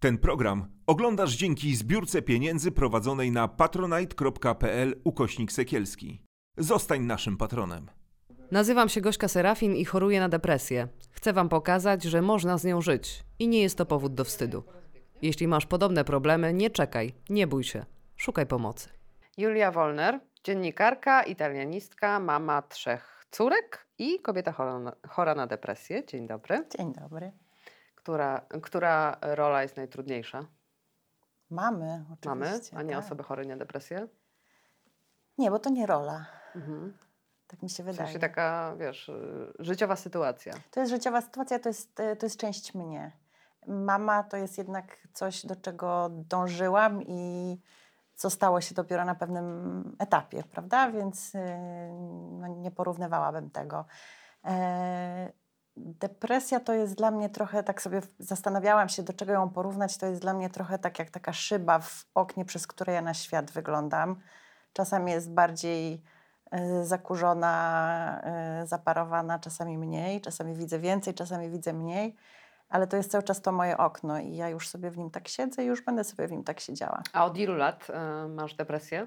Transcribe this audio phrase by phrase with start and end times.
[0.00, 6.22] Ten program oglądasz dzięki zbiórce pieniędzy prowadzonej na patronite.pl ukośnik sekielski.
[6.56, 7.90] Zostań naszym patronem.
[8.50, 10.88] Nazywam się Gośka Serafin i choruję na depresję.
[11.10, 14.62] Chcę Wam pokazać, że można z nią żyć i nie jest to powód do wstydu.
[15.22, 17.84] Jeśli masz podobne problemy, nie czekaj, nie bój się,
[18.16, 18.88] szukaj pomocy.
[19.36, 26.02] Julia Wolner, dziennikarka, italianistka, mama trzech córek i kobieta chora na, chora na depresję.
[26.06, 26.64] Dzień dobry.
[26.78, 27.32] Dzień dobry.
[28.08, 30.44] Która, która rola jest najtrudniejsza?
[31.50, 32.28] Mamy, oczywiście.
[32.28, 33.04] Mamy, a nie tak.
[33.04, 34.08] osoby chore na depresję?
[35.38, 36.26] Nie, bo to nie rola.
[36.56, 36.98] Mhm.
[37.46, 38.06] Tak mi się W wydaje.
[38.06, 40.54] sensie taka, wiesz, y, życiowa sytuacja.
[40.70, 43.12] To jest życiowa sytuacja, to jest, e, to jest część mnie.
[43.66, 47.56] Mama to jest jednak coś, do czego dążyłam i
[48.14, 50.90] co stało się dopiero na pewnym etapie, prawda?
[50.90, 51.58] Więc e,
[52.40, 53.84] no, nie porównywałabym tego.
[54.44, 55.32] E,
[55.78, 59.98] Depresja to jest dla mnie trochę, tak sobie zastanawiałam się, do czego ją porównać.
[59.98, 63.14] To jest dla mnie trochę tak jak taka szyba w oknie, przez które ja na
[63.14, 64.20] świat wyglądam.
[64.72, 66.02] Czasami jest bardziej
[66.50, 72.16] e, zakurzona, e, zaparowana, czasami mniej, czasami widzę więcej, czasami widzę mniej,
[72.68, 75.28] ale to jest cały czas to moje okno i ja już sobie w nim tak
[75.28, 77.02] siedzę i już będę sobie w nim tak siedziała.
[77.12, 77.86] A od ilu lat
[78.24, 79.06] y, masz depresję?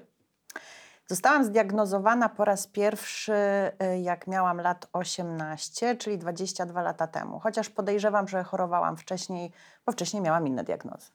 [1.12, 7.38] Zostałam zdiagnozowana po raz pierwszy, y, jak miałam lat 18, czyli 22 lata temu.
[7.40, 9.52] Chociaż podejrzewam, że chorowałam wcześniej,
[9.86, 11.10] bo wcześniej miałam inne diagnozy.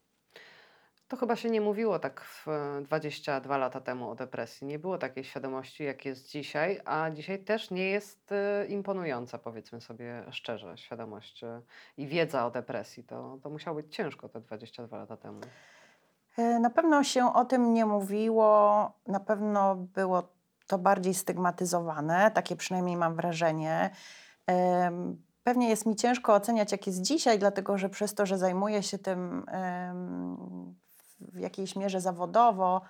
[1.08, 4.67] To chyba się nie mówiło tak w e, 22 lata temu o depresji.
[4.67, 9.82] Nie było takiej świadomości, jak jest dzisiaj, a dzisiaj też nie jest e, imponująca, powiedzmy
[9.82, 11.61] sobie szczerze, świadomość e,
[11.98, 13.04] i wiedza o depresji.
[13.04, 15.42] To, to musiało być ciężko te 22 lata temu.
[16.38, 20.23] E, Na pewno się o tym nie mówiło, na pewno było
[20.67, 23.89] to bardziej stygmatyzowane, takie przynajmniej mam wrażenie.
[25.43, 28.97] Pewnie jest mi ciężko oceniać, jak jest dzisiaj, dlatego że przez to, że zajmuję się
[28.97, 29.45] tym
[31.19, 32.81] w jakiejś mierze zawodowo,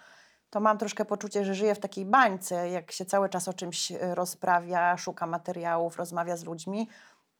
[0.50, 2.70] to mam troszkę poczucie, że żyję w takiej bańce.
[2.70, 6.90] Jak się cały czas o czymś e, rozprawia, szuka materiałów, rozmawia z ludźmi,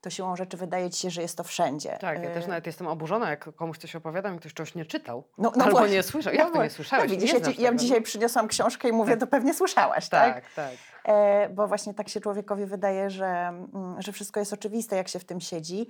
[0.08, 1.98] to siłą rzeczy wydaje ci się, że jest to wszędzie.
[2.02, 5.24] Tak, ja też nawet jestem oburzona, jak komuś coś opowiadam i ktoś czegoś nie czytał.
[5.38, 5.96] No, no Albo właśnie.
[5.96, 6.34] nie słyszał.
[6.34, 6.76] No Jak to nie właśnie.
[6.76, 7.12] słyszałeś?
[7.12, 10.34] No widzisz, nie ja, ci, ja dzisiaj przyniosłam książkę i mówię, to pewnie słyszałaś, tak?
[10.34, 10.74] Tak, tak.
[11.06, 15.20] E, bo właśnie tak się człowiekowi wydaje, że, mm, że wszystko jest oczywiste, jak się
[15.20, 15.88] w tym siedzi.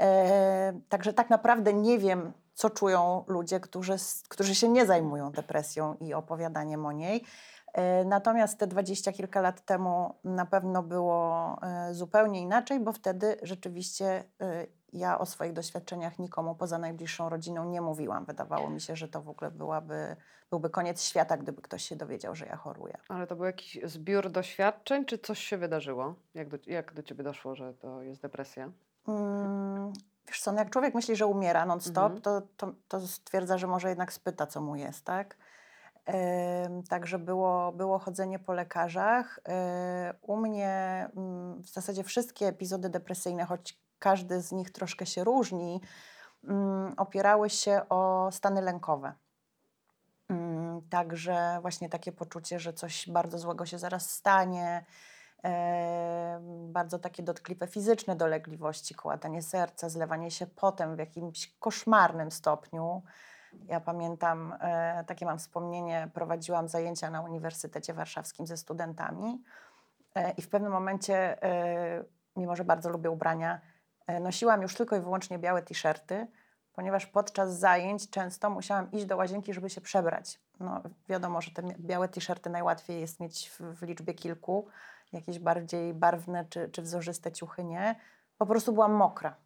[0.00, 3.96] E, także tak naprawdę nie wiem, co czują ludzie, którzy,
[4.28, 7.24] którzy się nie zajmują depresją i opowiadaniem o niej.
[7.72, 13.36] E, Natomiast te dwadzieścia kilka lat temu na pewno było e, zupełnie inaczej, bo wtedy
[13.42, 18.24] rzeczywiście e, ja o swoich doświadczeniach nikomu poza najbliższą rodziną nie mówiłam.
[18.24, 20.16] Wydawało mi się, że to w ogóle byłaby,
[20.50, 22.98] byłby koniec świata, gdyby ktoś się dowiedział, że ja choruję.
[23.08, 26.14] Ale to był jakiś zbiór doświadczeń, czy coś się wydarzyło?
[26.34, 28.70] Jak do, jak do ciebie doszło, że to jest depresja?
[29.08, 29.92] Mm,
[30.28, 32.20] wiesz co, no jak człowiek myśli, że umiera non-stop, Mhm.
[32.22, 35.36] to, to, to stwierdza, że może jednak spyta, co mu jest, tak?
[36.88, 39.40] Także było, było chodzenie po lekarzach.
[40.22, 45.80] U mnie mm, w zasadzie wszystkie epizody depresyjne, choć każdy z nich troszkę się różni,
[46.44, 49.12] mm, opierały się o stany lękowe.
[50.28, 50.60] Mm,
[50.90, 54.84] Także właśnie takie poczucie, że coś bardzo złego się zaraz stanie,
[56.68, 63.02] bardzo takie dotkliwe fizyczne dolegliwości, kołatanie serca, zlewanie się potem w jakimś koszmarnym stopniu.
[63.68, 69.42] Ja pamiętam, e, takie mam wspomnienie, prowadziłam zajęcia na Uniwersytecie Warszawskim ze studentami
[70.14, 72.04] e, i w pewnym momencie, e,
[72.36, 73.60] mimo że bardzo lubię ubrania,
[74.20, 76.26] nosiłam już tylko i wyłącznie białe t-shirty,
[76.72, 80.40] ponieważ podczas zajęć często musiałam iść do łazienki, żeby się przebrać.
[80.60, 84.68] No, wiadomo, że te białe t-shirty najłatwiej jest mieć w, w liczbie kilku,
[85.12, 87.94] jakieś bardziej barwne czy, czy wzorzyste ciuchy nie.
[88.38, 89.36] Po prostu byłam mokra.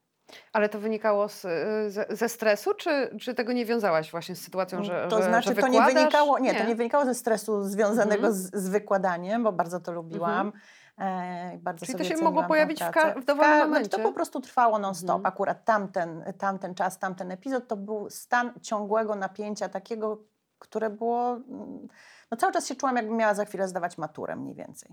[0.52, 4.40] Ale to wynikało z, y, ze, ze stresu, czy, czy tego nie wiązałaś właśnie z
[4.44, 7.62] sytuacją, że to że, znaczy, że to nie wynikało, nie, to nie wynikało ze stresu
[7.64, 8.34] związanego Mhm.
[8.34, 10.52] z, z wykładaniem, bo bardzo to lubiłam.
[10.98, 13.90] E, bardzo Czyli to się mogło pojawić w ka- w dowolnym ka- momencie?
[13.90, 15.16] To po prostu trwało non-stop.
[15.16, 15.26] Mhm.
[15.26, 20.18] Akurat tamten, tamten czas, tamten epizod to był stan ciągłego napięcia takiego,
[20.58, 21.30] które było...
[21.32, 21.88] mm,
[22.30, 24.90] No cały czas się czułam, jakbym miała za chwilę zdawać maturę mniej więcej.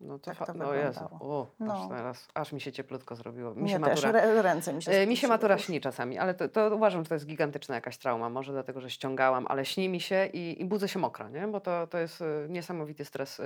[0.00, 1.74] No to, tak to no Jezu, o, No.
[1.74, 3.54] aż teraz, aż mi się cieplutko zrobiło.
[3.54, 6.18] Mi Mnie się też, matura, re, ręce mi się E, mi się matura śni czasami,
[6.18, 8.30] ale to, to uważam, że to jest gigantyczna jakaś trauma.
[8.30, 11.48] Może dlatego, że ściągałam, ale śni mi się i, i budzę się mokra, nie?
[11.48, 13.42] bo to, to jest e, niesamowity stres e,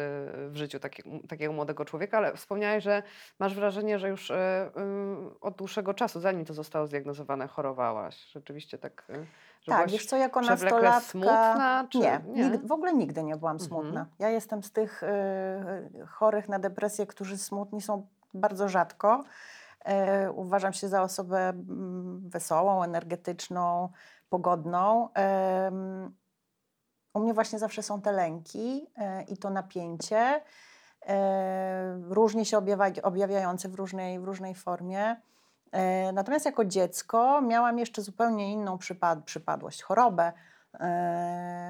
[0.48, 2.18] w życiu taki, takiego młodego człowieka.
[2.18, 3.02] Ale wspomniałeś, że
[3.38, 4.32] masz wrażenie, że już
[5.40, 8.30] od dłuższego czasu, zanim to zostało zdiagnozowane, chorowałaś.
[8.32, 9.04] Rzeczywiście tak.
[9.62, 11.00] Że Tak, wiesz co, jako nastolatka...
[11.00, 11.86] smutna?
[11.90, 12.42] Czy nie, nie?
[12.42, 13.68] Nigdy, w ogóle nigdy nie byłam Mhm.
[13.68, 14.06] smutna.
[14.18, 19.24] Ja jestem z tych y, chorych na depresję, którzy smutni są bardzo rzadko.
[19.84, 23.88] E, uważam się za osobę mm, wesołą, energetyczną,
[24.28, 25.08] pogodną.
[27.14, 30.42] U mnie właśnie zawsze są te lęki e, i to napięcie,
[31.06, 32.58] e, różnie się
[33.02, 35.16] objawiające w różnej, w różnej formie.
[36.12, 40.32] Natomiast jako dziecko miałam jeszcze zupełnie inną przypad przypadłość, chorobę.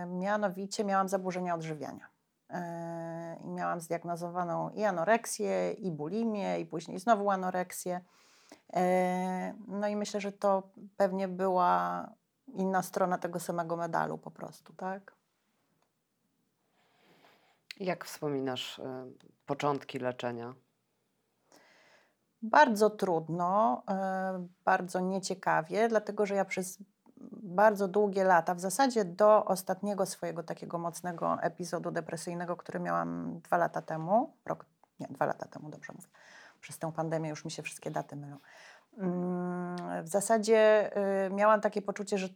[0.06, 2.06] Mianowicie miałam zaburzenia odżywiania.
[3.44, 8.00] I miałam zdiagnozowaną i anoreksję, i bulimię, i później znowu anoreksję.
[9.68, 10.62] No i myślę, że to
[10.96, 12.08] pewnie była
[12.46, 15.12] inna strona tego samego medalu po prostu, tak?
[17.80, 18.82] Jak wspominasz y,
[19.46, 20.54] początki leczenia?
[22.42, 26.78] Bardzo trudno, y, bardzo nieciekawie, dlatego że ja przez
[27.32, 33.56] bardzo długie lata, w zasadzie do ostatniego swojego takiego mocnego epizodu depresyjnego, który miałam dwa
[33.56, 34.66] lata temu, rok,
[35.00, 36.08] nie, dwa lata temu, dobrze mówię,
[36.60, 38.36] przez tę pandemię już mi się wszystkie daty mylą.
[38.98, 40.90] Mm, w zasadzie
[41.26, 42.28] y, miałam takie poczucie, że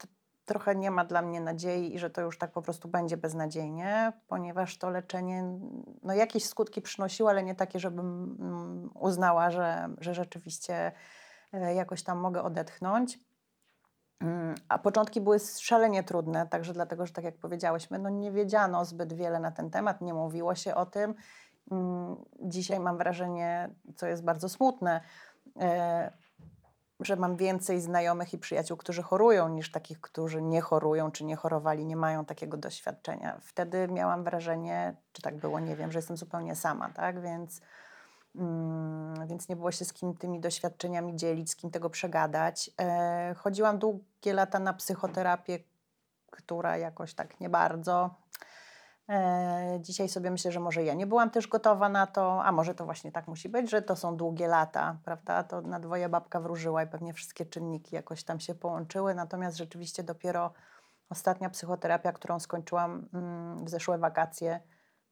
[0.45, 4.13] trochę nie ma dla mnie nadziei i że to już tak po prostu będzie beznadziejnie,
[4.29, 5.45] ponieważ to leczenie
[6.03, 10.93] no jakieś skutki przynosiło, ale nie takie, żebym mm, uznała, że, że rzeczywiście
[11.55, 13.19] y, jakoś tam mogę odetchnąć.
[14.21, 18.85] Mm, a początki były szalenie trudne, także dlatego, że tak jak powiedziałyśmy, no nie wiedziano
[18.85, 21.15] zbyt wiele na ten temat, nie mówiło się o tym.
[21.71, 25.01] Mm, dzisiaj mam wrażenie, co jest bardzo smutne,
[25.61, 26.13] e,
[27.01, 31.37] że mam więcej znajomych i przyjaciół, którzy chorują, niż takich, którzy nie chorują, czy nie
[31.37, 33.39] chorowali, nie mają takiego doświadczenia.
[33.41, 37.21] Wtedy miałam wrażenie, czy tak było, nie wiem, że jestem zupełnie sama, tak?
[37.21, 37.61] Więc
[39.27, 42.71] więc nie było się z kim tymi doświadczeniami dzielić, z kim tego przegadać.
[42.81, 45.59] E, chodziłam długie lata na psychoterapię,
[46.31, 48.11] która jakoś tak nie bardzo.
[49.09, 52.75] E, dzisiaj sobie myślę, że może ja nie byłam też gotowa na to, a może
[52.75, 55.43] to właśnie tak musi być, że to są długie lata, prawda?
[55.43, 59.15] To na dwoje babka wróżyła i pewnie wszystkie czynniki jakoś tam się połączyły.
[59.15, 60.53] Natomiast rzeczywiście dopiero
[61.11, 64.61] ostatnia psychoterapia, którą skończyłam mm, w zeszłe wakacje,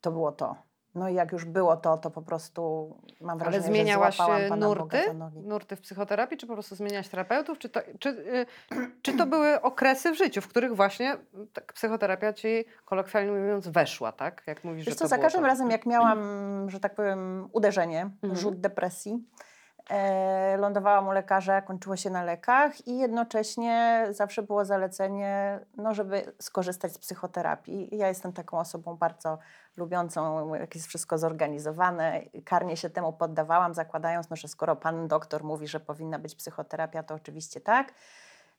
[0.01, 0.57] to było to
[0.95, 5.03] no i jak już było to, to po prostu mam wrażenie, Ale zmieniałaś że nurty?
[5.35, 7.59] Nurty w psychoterapii, czy po prostu zmieniałaś terapeutów?
[7.59, 8.47] Czy to, czy, y,
[9.03, 11.17] czy to były okresy w życiu, w których właśnie
[11.53, 14.43] tak, psychoterapia ci kolokwialnie mówiąc weszła, tak?
[14.47, 15.51] Jak mówisz, Wiesz że to co, za każdym tak.
[15.51, 16.21] razem jak miałam,
[16.73, 18.37] że tak powiem, uderzenie, mhm.
[18.37, 19.45] rzut depresji, E,
[20.59, 26.93] lądowałam u lekarza, kończyło się na lekach i jednocześnie zawsze było zalecenie, no, żeby skorzystać
[26.93, 27.97] z psychoterapii.
[27.97, 29.39] Ja jestem taką osobą bardzo
[29.77, 32.21] lubiącą, jak jest wszystko zorganizowane.
[32.45, 37.03] Karnie się temu poddawałam, zakładając, no, że skoro pan doktor mówi, że powinna być psychoterapia,
[37.03, 37.93] to oczywiście tak.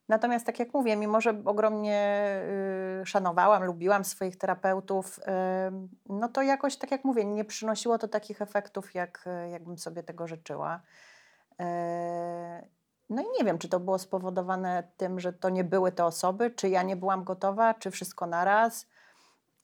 [0.09, 2.29] Natomiast tak jak mówię, mimo że ogromnie
[3.01, 5.21] y, szanowałam, lubiłam swoich terapeutów, y,
[6.09, 10.27] no to jakoś, tak jak mówię, nie przynosiło to takich efektów, jak, jakbym sobie tego
[10.27, 10.81] życzyła.
[11.59, 12.67] E,
[13.09, 16.51] no i nie wiem, czy to było spowodowane tym, że to nie były te osoby,
[16.51, 18.87] czy ja nie byłam gotowa, czy wszystko naraz.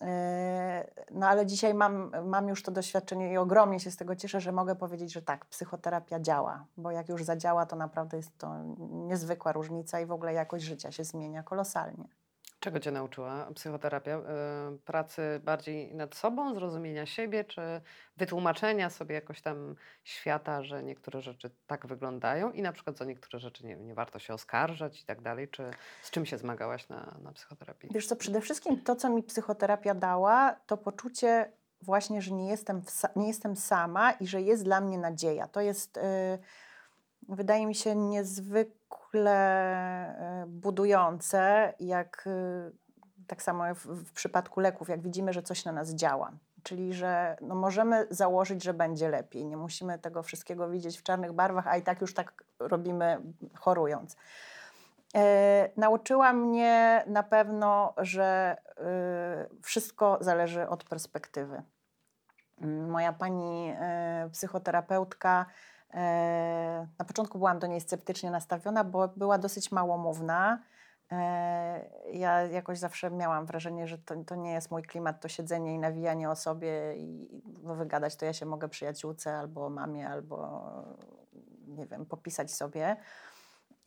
[0.02, 4.42] E, no ale dzisiaj mam, mam już to doświadczenie i ogromnie się z tego cieszę,
[4.42, 8.56] że mogę powiedzieć, że tak, psychoterapia działa, bo jak już zadziała, to naprawdę jest to
[8.90, 12.21] niezwykła różnica i w ogóle jakość życia się zmienia kolosalnie.
[12.62, 14.18] Czego Cię nauczyła psychoterapia?
[14.18, 17.62] Y, pracy bardziej nad sobą, zrozumienia siebie, czy
[18.18, 23.40] wytłumaczenia sobie jakoś tam świata, że niektóre rzeczy tak wyglądają i na przykład za niektóre
[23.40, 25.48] rzeczy nie, nie warto się oskarżać i tak dalej?
[25.48, 27.90] Czy z czym się zmagałaś na, na psychoterapii?
[27.94, 31.52] Wiesz co, przede wszystkim to, co mi psychoterapia dała, to poczucie
[31.82, 32.82] właśnie, że nie jestem,
[33.16, 35.48] nie jestem sama i że jest dla mnie nadzieja.
[35.48, 38.82] To jest, yy, wydaje mi się, niezwykle
[39.14, 39.32] niezwykle
[40.42, 42.72] e, budujące, jak e,
[43.28, 46.32] tak samo w, w przypadku leków, jak widzimy, że coś na nas działa.
[46.64, 49.46] Czyli, że no możemy założyć, że będzie lepiej.
[49.46, 53.22] Nie musimy tego wszystkiego widzieć w czarnych barwach, a i tak już tak robimy
[53.56, 54.16] chorując.
[55.16, 58.58] E, nauczyła mnie na pewno, że
[59.62, 61.62] wszystko zależy od perspektywy.
[62.88, 63.74] Moja pani
[64.32, 65.46] psychoterapeutka
[67.00, 70.60] na początku byłam do niej sceptycznie nastawiona, bo była dosyć małomówna.
[71.12, 75.76] E, ja jakoś zawsze miałam wrażenie, że to, to nie jest mój klimat, to siedzenie
[75.76, 80.62] i nawijanie o sobie i no, wygadać to ja się mogę przyjaciółce albo mamie, albo
[81.68, 82.96] nie wiem, popisać sobie.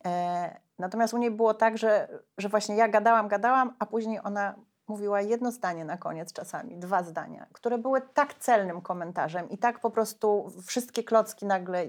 [0.05, 2.07] E, natomiast u niej było tak, że,
[2.37, 4.55] że właśnie ja gadałam, gadałam, a później ona
[4.87, 9.79] mówiła jedno zdanie na koniec czasami, dwa zdania, które były tak celnym komentarzem i tak
[9.79, 11.85] po prostu wszystkie klocki nagle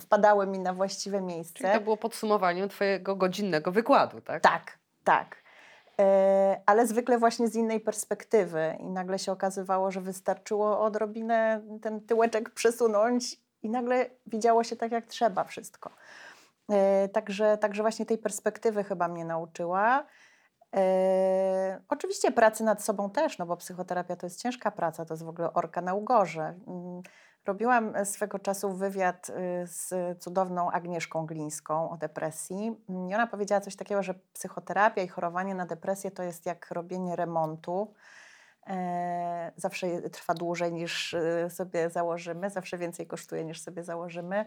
[0.00, 1.58] wpadały mi na właściwe miejsce.
[1.58, 4.42] Czyli to było podsumowaniem twojego godzinnego wykładu, tak?
[4.42, 5.36] Tak, tak.
[6.00, 12.00] E, ale zwykle właśnie z innej perspektywy i nagle się okazywało, że wystarczyło odrobinę ten
[12.00, 15.90] tyłeczek przesunąć i nagle widziało się tak, jak trzeba wszystko.
[16.70, 20.06] E, także, także właśnie tej perspektywy chyba mnie nauczyła.
[20.76, 25.24] E, oczywiście pracy nad sobą też, no bo psychoterapia to jest ciężka praca, to jest
[25.24, 26.54] w ogóle orka na ugorze.
[26.66, 27.02] Mm,
[27.46, 29.32] robiłam swego czasu wywiad y,
[29.66, 35.54] z cudowną Agnieszką Glińską o depresji i ona powiedziała coś takiego, że psychoterapia i chorowanie
[35.54, 37.94] na depresję to jest jak robienie remontu.
[38.66, 44.44] E, zawsze trwa dłużej niż y, sobie założymy, zawsze więcej kosztuje niż sobie założymy.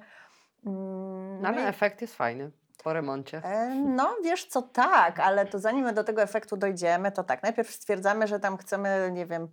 [0.66, 2.52] Mm, no ale no efekt jest fajny
[2.84, 3.42] po remoncie.
[3.44, 7.72] E, no, wiesz co, tak, ale to zanim do tego efektu dojdziemy, to tak, najpierw
[7.72, 9.48] stwierdzamy, że tam chcemy, nie wiem,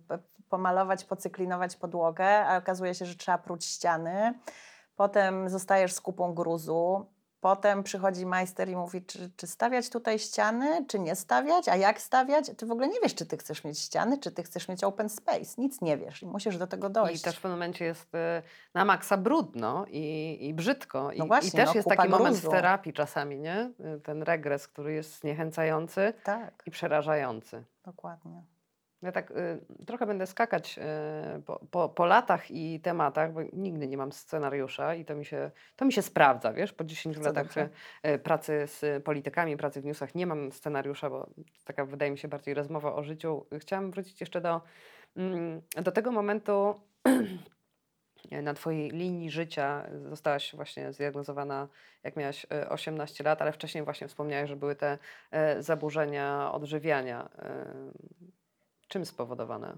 [0.49, 4.39] pomalować, pocyklinować podłogę, a okazuje się, że trzeba próć ściany.
[4.95, 7.05] Potem zostajesz z kupą gruzu,
[7.41, 12.01] Potem przychodzi majster i mówi, czy, czy, stawiać tutaj ściany, czy nie stawiać, a jak
[12.01, 12.51] stawiać.
[12.57, 15.09] Ty w ogóle nie wiesz, czy ty chcesz mieć ściany, czy ty chcesz mieć open
[15.09, 15.61] space.
[15.61, 17.21] Nic nie wiesz i musisz do tego dojść.
[17.21, 18.17] I też w pewnym momencie jest y,
[18.73, 21.11] na maksa brudno i, i brzydko.
[21.11, 23.71] I, no właśnie, I też no, jest taki moment w terapii czasami, nie?
[23.95, 26.63] Y, ten regres, który jest zniechęcający tak.
[26.65, 27.63] i przerażający.
[27.85, 28.43] Dokładnie.
[29.01, 30.79] Ja tak y, trochę będę skakać
[31.37, 35.25] y, po, po, po, latach i tematach, bo nigdy nie mam scenariusza i to mi
[35.25, 39.81] się, to mi się sprawdza, wiesz, po 10 Co latach y, pracy z politykami, pracy
[39.81, 41.29] w newsach nie mam scenariusza, bo
[41.65, 43.45] taka wydaje mi się bardziej rozmowa o życiu.
[43.59, 44.61] Chciałam wrócić jeszcze do,
[45.17, 46.81] mm, do tego momentu,
[48.31, 51.67] na Twojej linii życia zostałaś właśnie zdiagnozowana,
[52.03, 54.97] jak miałaś 18 lat, ale wcześniej właśnie wspomniałeś, że były te
[55.59, 57.29] zaburzenia odżywiania.
[58.91, 59.77] Czym spowodowane?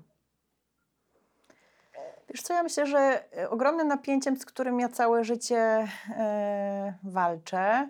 [2.30, 7.90] Wiesz co, ja myślę, że e, ogromnym napięciem, z którym ja całe życie e, walczę,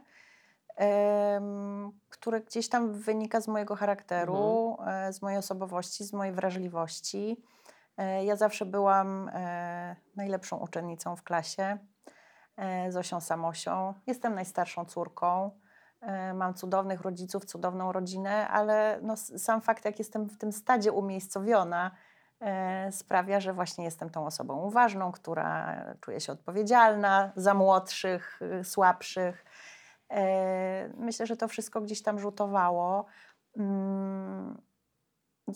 [0.80, 1.42] e,
[2.10, 5.10] które gdzieś tam wynika z mojego charakteru, mhm.
[5.10, 7.44] e, z mojej osobowości, z mojej wrażliwości.
[7.98, 11.78] E, ja zawsze byłam e, najlepszą uczennicą w klasie,
[12.90, 13.94] Zosią Samosią.
[14.08, 15.52] Jestem najstarszą córką.
[16.04, 20.92] E, mam cudownych rodziców, cudowną rodzinę, ale no, sam fakt, jak jestem w tym stadzie
[20.92, 21.92] umiejscowiona,
[22.40, 28.64] e, sprawia, że właśnie jestem tą osobą uważną, która czuje się odpowiedzialna za młodszych, y,
[28.64, 29.46] słabszych.
[30.10, 33.06] E, myślę, że to wszystko gdzieś tam rzutowało.
[33.58, 34.62] Mm,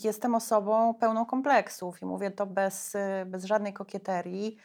[0.03, 4.57] jestem osobą pełną kompleksów i mówię to bez, bez żadnej kokieterii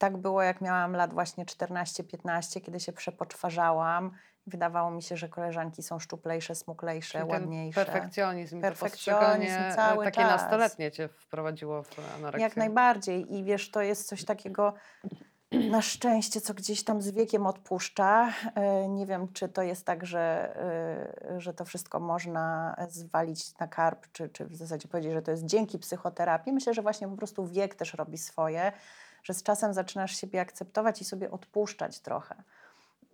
[0.00, 4.10] tak było, jak miałam lat właśnie 14-15, kiedy się przepoczwarzałam.
[4.46, 7.84] Wydawało mi się, że koleżanki są szczuplejsze, smuklejsze, Czyli ładniejsze.
[7.84, 10.42] perfekcjonizm, perfekcjonizm cały takie czas.
[10.42, 12.40] nastoletnie cię wprowadziło w anoreksję.
[12.40, 13.34] Jak najbardziej.
[13.34, 14.74] I wiesz, to jest coś takiego
[15.70, 18.32] na szczęście, co gdzieś tam z wiekiem odpuszcza.
[18.54, 20.56] E, nie wiem, czy to jest tak, że,
[21.30, 25.30] e, że to wszystko można zwalić na karp, czy, czy w zasadzie powiedzieć, że to
[25.30, 26.52] jest dzięki psychoterapii.
[26.52, 28.72] Myślę, że właśnie po prostu wiek też robi swoje
[29.22, 32.42] że z czasem zaczynasz siebie akceptować i sobie odpuszczać trochę.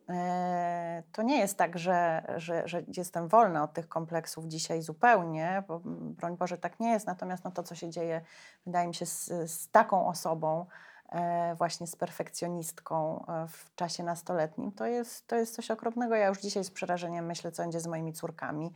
[0.09, 5.63] E, to nie jest tak, że, że, że jestem wolna od tych kompleksów dzisiaj zupełnie,
[5.69, 8.21] bo broń Boże tak nie jest, natomiast no to, co się dzieje,
[8.67, 10.67] wydaje mi się, z, z taką osobą,
[11.09, 16.15] e, właśnie z perfekcjonistką e, w czasie nastoletnim, to jest, to jest coś okropnego.
[16.15, 18.73] Ja już dzisiaj z przerażeniem myślę, co będzie z moimi córkami.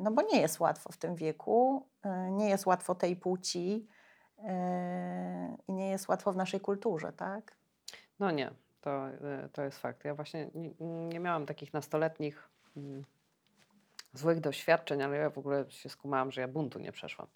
[0.00, 1.86] No bo nie jest łatwo w tym wieku,
[2.30, 3.88] nie jest łatwo tej płci,
[5.68, 7.56] i nie jest łatwo w naszej kulturze, tak?
[8.18, 8.50] No nie,
[8.80, 10.04] to, e, to jest fakt.
[10.04, 10.70] Ja właśnie nie,
[11.08, 13.04] nie miałam takich nastoletnich mm,
[14.12, 17.28] złych doświadczeń, ale ja w ogóle się skumałam, że ja buntu nie przeszłam.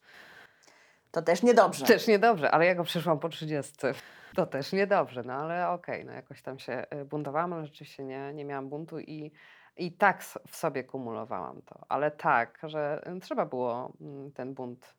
[1.10, 1.86] To też niedobrze.
[1.86, 3.72] Też niedobrze, ale ja go przeszłam po 30.
[4.34, 8.04] To też niedobrze, no ale okej, okay, no jakoś tam się e, buntowałam, ale rzeczywiście
[8.04, 9.32] nie, nie miałam buntu i,
[9.76, 11.80] i tak w sobie kumulowałam to.
[11.88, 14.94] Ale tak, że e, trzeba było mm, ten bunt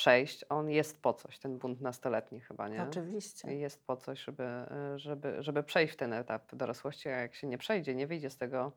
[0.00, 2.82] przejść, on jest po coś, ten bunt nastoletni chyba, nie?
[2.82, 3.54] Oczywiście.
[3.54, 4.44] Jest po coś, żeby,
[4.96, 8.36] żeby, żeby przejść w ten etap dorosłości, a jak się nie przejdzie, nie wyjdzie z
[8.36, 8.72] tego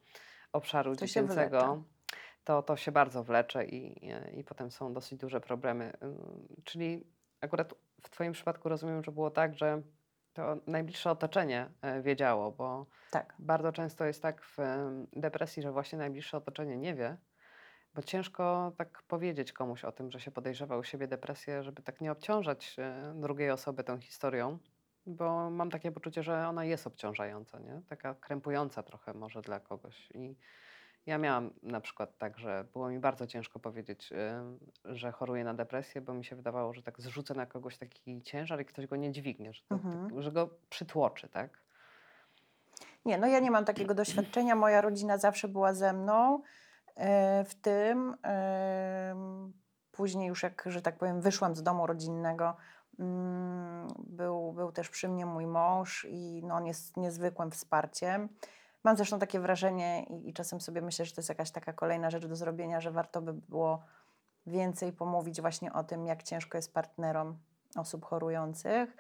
[0.54, 1.84] obszaru to dziecięcego,
[2.44, 5.94] to, to się bardzo wlecze i, i potem są dosyć duże problemy.
[6.64, 7.04] Czyli
[7.42, 9.82] akurat w Twoim przypadku rozumiem, że było tak, że
[10.34, 13.36] to najbliższe otoczenie e, wiedziało, bo tak.
[13.40, 14.58] bardzo często jest tak w
[15.14, 17.18] depresji, że właśnie najbliższe otoczenie nie wie,
[17.96, 22.02] bo ciężko tak powiedzieć komuś o tym, że się podejrzewa u siebie depresję, żeby tak
[22.02, 24.58] nie obciążać e, drugiej osoby tą historią,
[25.06, 27.82] bo mam takie poczucie, że ona jest obciążająca, nie?
[27.90, 30.10] taka krępująca trochę może dla kogoś.
[30.14, 30.36] I
[31.06, 34.44] ja miałam na przykład tak, że było mi bardzo ciężko powiedzieć, e,
[34.86, 38.62] że choruję na depresję, bo mi się wydawało, że tak zrzucę na kogoś taki ciężar
[38.62, 40.10] i ktoś go nie dźwignie, że, to, mhm.
[40.10, 41.64] tak, że go przytłoczy, tak?
[43.06, 44.56] Nie, no ja nie mam takiego doświadczenia.
[44.56, 46.42] Moja rodzina zawsze była ze mną.
[46.96, 48.16] E, w tym
[49.92, 52.56] później już jak, że tak powiem, wyszłam z domu rodzinnego,
[53.00, 58.30] Mm, był, był też przy mnie mój mąż i no, on jest niezwykłym wsparciem.
[58.84, 62.10] Mam zresztą takie wrażenie i, i czasem sobie myślę, że to jest jakaś taka kolejna
[62.10, 63.84] rzecz do zrobienia, że warto by było
[64.46, 67.38] więcej pomówić właśnie o tym, jak ciężko jest partnerom
[67.76, 68.98] osób chorujących.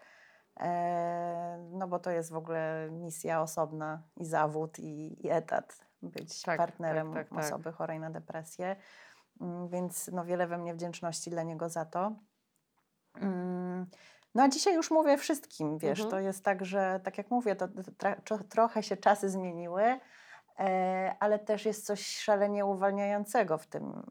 [0.59, 6.41] E, no bo to jest w ogóle misja osobna i zawód, i, i etat, być
[6.41, 7.45] tak, partnerem tak, tak, tak.
[7.45, 8.75] osoby chorej na depresję.
[9.41, 12.15] Mm, więc no wiele we mnie wdzięczności dla niego za to.
[13.15, 13.85] Mm,
[14.35, 16.09] no a dzisiaj już mówię wszystkim, wiesz, mhm.
[16.09, 17.67] to jest tak, że tak jak mówię, to,
[18.25, 19.99] to trochę się czasy zmieniły,
[20.59, 24.03] e, ale też jest coś szalenie uwalniającego w tym,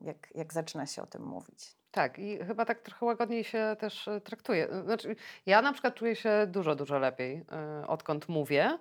[0.00, 1.76] jak, jak zaczyna się o tym mówić.
[1.90, 4.68] Tak, i chyba tak trochę łagodniej się też e, traktuje.
[4.84, 8.78] Znaczy, ja na przykład czuję się dużo, dużo lepiej, e, odkąd mówię.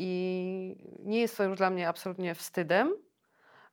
[0.00, 2.94] I nie jest to już dla mnie absolutnie wstydem,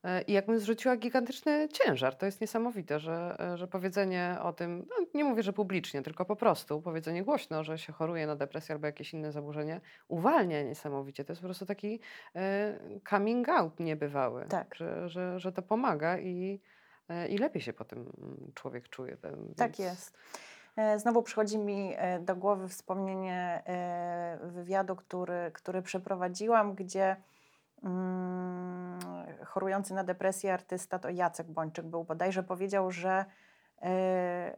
[0.04, 2.16] E, I jakbym zrzuciła gigantyczny ciężar.
[2.16, 6.26] To jest niesamowite, że, e, że powiedzenie o tym, no nie mówię, że publicznie, tylko
[6.26, 11.26] po prostu powiedzenie głośno, że się choruje na depresję albo jakieś inne zaburzenie, uwalnia niesamowicie.
[11.26, 12.00] To jest po prostu taki
[12.36, 12.80] e,
[13.10, 14.76] coming out niebywały, tak.
[14.76, 16.60] że, że, że to pomaga i,
[17.30, 19.18] i lepiej się potem mm, człowiek czuje.
[19.24, 19.58] Więc...
[19.58, 20.18] Tak jest.
[20.98, 23.64] Znowu przychodzi mi do głowy wspomnienie
[24.44, 27.16] wywiadu, który, który przeprowadziłam, gdzie
[27.84, 29.00] Mm,
[29.46, 33.26] chorujący na depresję artysta, to Jacek Bończyk był bodajże, powiedział, że
[33.82, 34.58] e,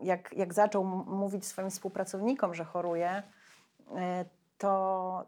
[0.00, 3.22] jak, jak zaczął mówić swoim współpracownikom, że choruje,
[3.96, 4.24] e,
[4.58, 5.24] to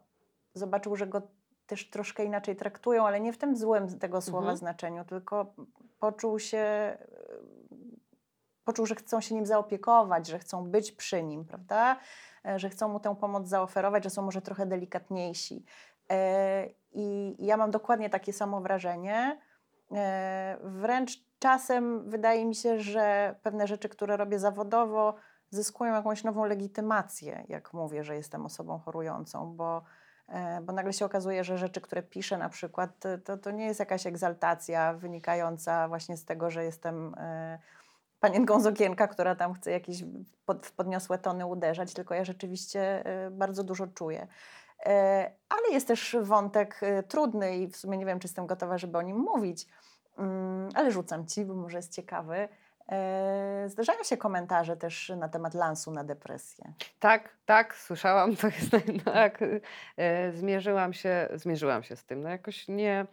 [0.54, 1.22] zobaczył, że go
[1.66, 4.56] też troszkę inaczej traktują, ale nie w tym złym tego słowa mhm.
[4.56, 5.54] znaczeniu, tylko
[6.00, 6.96] poczuł się,
[8.64, 11.96] poczuł, że chcą się nim zaopiekować, że chcą być przy nim, prawda?
[12.46, 15.64] E, że chcą mu tę pomoc zaoferować, że są może trochę delikatniejsi.
[16.10, 19.40] E, I ja mam dokładnie takie samo wrażenie.
[19.92, 25.14] E, wręcz czasem wydaje mi się, że pewne rzeczy, które robię zawodowo,
[25.50, 29.82] zyskują jakąś nową legitymację, jak mówię, że jestem osobą chorującą, bo,
[30.62, 32.90] bo nagle się okazuje, że rzeczy, które piszę na przykład,
[33.24, 37.14] to, to nie jest jakaś egzaltacja wynikająca właśnie z tego, że jestem
[38.28, 40.04] panienką z okienka, która tam chce jakieś
[40.76, 44.26] podniosłe tony uderzać, tylko ja rzeczywiście bardzo dużo czuję.
[44.86, 48.78] E, ale jest też wątek e, trudny i w sumie nie wiem, czy jestem gotowa,
[48.78, 49.66] żeby o nim mówić,
[50.18, 52.48] mm, ale rzucam ci, bo może jest ciekawy.
[53.66, 56.72] Zdarzają się komentarze też na temat lansu na depresję.
[57.00, 58.70] Tak, tak, słyszałam, to jest
[59.14, 59.38] tak.
[60.32, 62.22] Zmierzyłam się, zmierzyłam się z tym.
[62.22, 63.06] No jakoś nie,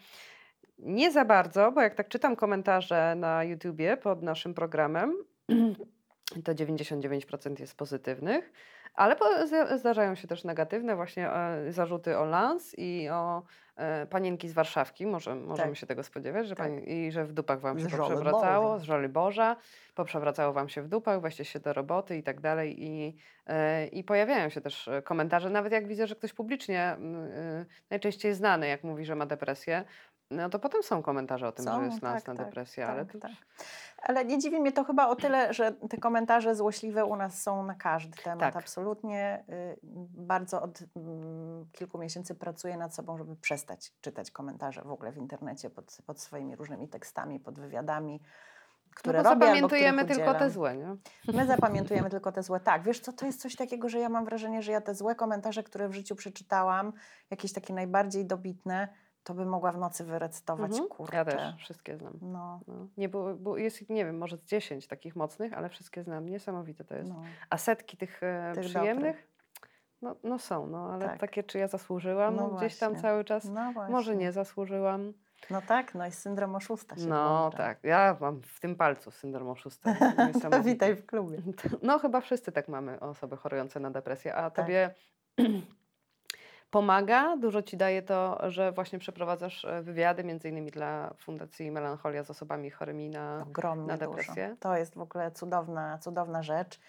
[0.81, 5.13] nie za bardzo, bo jak tak czytam komentarze na YouTubie pod naszym programem,
[6.45, 8.51] to 99% jest pozytywnych.
[8.93, 9.15] Ale
[9.77, 13.43] zdarzają się też negatywne właśnie e, zarzuty o lans i o
[13.75, 15.05] e, panienki z Warszawki.
[15.05, 15.77] Może, możemy tak.
[15.77, 16.67] się tego spodziewać, że tak.
[16.67, 19.55] pani, i że w dupach wam się poprzewracało, z żoli Boża,
[19.95, 22.83] poprzewracało wam się w dupach, weźcie się do roboty i tak dalej.
[22.83, 23.17] I,
[23.47, 26.97] e, I pojawiają się też komentarze, nawet jak widzę, że ktoś publicznie,
[27.89, 29.83] najczęściej znany, jak mówi, że ma depresję,
[30.31, 32.93] no to potem są komentarze o tym, są, że jest lans tak, tak, depresję, tak,
[32.93, 33.19] ale to...
[33.19, 33.31] Tak.
[34.01, 37.63] Ale nie dziwi mnie to chyba o tyle, że te komentarze złośliwe u nas są
[37.63, 38.39] na każdy temat.
[38.39, 38.55] Tak.
[38.55, 39.43] Absolutnie.
[39.49, 39.77] Y,
[40.13, 45.17] bardzo od mm, kilku miesięcy pracuję nad sobą, żeby przestać czytać komentarze w ogóle w
[45.17, 48.21] internecie pod, pod swoimi różnymi tekstami, pod wywiadami
[48.95, 50.95] które no robię zapamiętujemy tylko te złe, nie?
[51.33, 52.59] My zapamiętujemy tylko te złe.
[52.59, 55.15] Tak, wiesz co, to jest coś takiego, że ja mam wrażenie, że ja te złe
[55.15, 56.93] komentarze, które w życiu przeczytałam,
[57.29, 58.87] jakieś takie najbardziej dobitne,
[59.23, 60.89] to by mogła w nocy wyrecytować, mhm.
[60.89, 61.15] kurczę.
[61.15, 62.13] Ja też, wszystkie znam.
[62.21, 62.59] No.
[62.67, 62.87] no.
[62.97, 66.29] Nie, bo, bo jest, nie wiem, może z 10 takich mocnych, ale wszystkie znam.
[66.29, 67.09] Niesamowite to jest.
[67.09, 67.23] No.
[67.49, 69.31] A setki tych, e, tych przyjemnych?
[70.01, 71.19] No, no są, no ale tak.
[71.19, 73.45] takie, czy ja zasłużyłam no gdzieś tam cały czas?
[73.45, 75.13] No może nie zasłużyłam.
[75.49, 77.57] No tak, no i syndrom oszusta się No włącza.
[77.57, 79.95] tak, ja mam w tym palcu syndrom oszusta.
[80.63, 81.37] Witaj w klubie.
[81.83, 84.65] No chyba wszyscy tak mamy, osoby chorujące na depresję, a tak.
[84.65, 84.93] tobie
[86.71, 87.37] pomaga.
[87.37, 92.29] Dużo ci daje to, że właśnie przeprowadzasz e, wywiady, między innymi dla Fundacji Melancholia z
[92.29, 94.47] osobami chorymi na, Ogromnie na depresję.
[94.47, 94.59] Dużo.
[94.59, 96.79] To jest w ogóle cudowna, cudowna rzecz.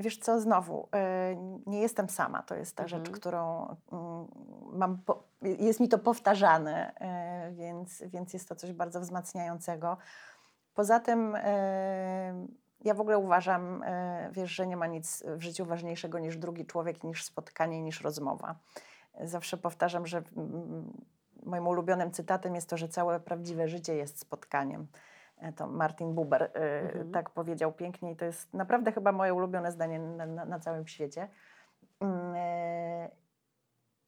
[0.00, 2.42] wiesz co, znowu, e, nie jestem sama.
[2.42, 3.04] To jest ta mhm.
[3.04, 4.26] rzecz, którą mm,
[4.72, 4.98] mam,
[5.42, 9.96] jest mi to powtarzane, e, więc, więc jest to coś bardzo wzmacniającego.
[10.74, 11.36] Poza tym
[12.86, 16.66] ja w ogóle uważam, e, wiesz, że nie ma nic w życiu ważniejszego niż drugi
[16.66, 18.54] człowiek, niż spotkanie, niż rozmowa.
[19.20, 20.22] Zawsze powtarzam, że
[21.42, 24.86] moim ulubionym cytatem jest to, że całe prawdziwe życie jest spotkaniem.
[25.38, 26.48] E, to Martin Buber e,
[26.80, 27.12] mhm.
[27.12, 30.86] tak powiedział pięknie i to jest naprawdę chyba moje ulubione zdanie na, na, na całym
[30.86, 31.28] świecie.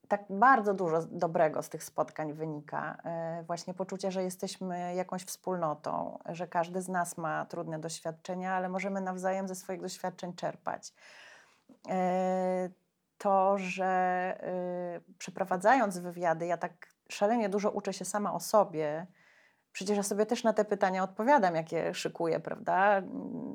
[0.08, 2.98] Tak bardzo dużo dobrego z tych spotkań wynika.
[3.04, 8.68] E, właśnie poczucie, że jesteśmy jakąś wspólnotą, że każdy z nas ma trudne doświadczenia, ale
[8.68, 10.94] możemy nawzajem ze swoich doświadczeń czerpać.
[11.88, 12.70] E,
[13.18, 19.06] to, że e, przeprowadzając wywiady, ja tak szalenie dużo uczę się sama o sobie,
[19.78, 23.02] Przecież ja sobie też na te pytania odpowiadam, jakie szykuję, prawda?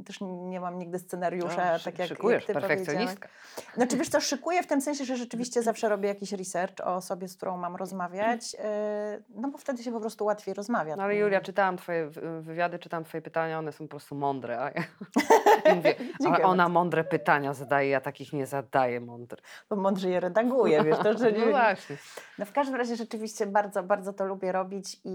[0.05, 3.29] Też nie mam nigdy scenariusza, no, tak jak, szykujesz, jak ty perfekcjonistka.
[3.75, 7.27] Znaczy wiesz co, szykuję w tym sensie, że rzeczywiście zawsze robię jakiś research o osobie,
[7.27, 10.95] z którą mam rozmawiać, e, no bo wtedy się po prostu łatwiej rozmawia.
[10.95, 12.09] No ale Julia, czytałam twoje
[12.41, 14.83] wywiady, czytałam twoje pytania, one są po prostu mądre, a ja
[15.75, 19.41] mówię, ale ona mądre pytania zadaje, ja takich nie zadaję mądre.
[19.69, 21.45] Bo mądrze je redaguje, wiesz, to, że nie...
[21.45, 21.97] No właśnie.
[22.39, 25.09] No w każdym razie rzeczywiście bardzo, bardzo to lubię robić i,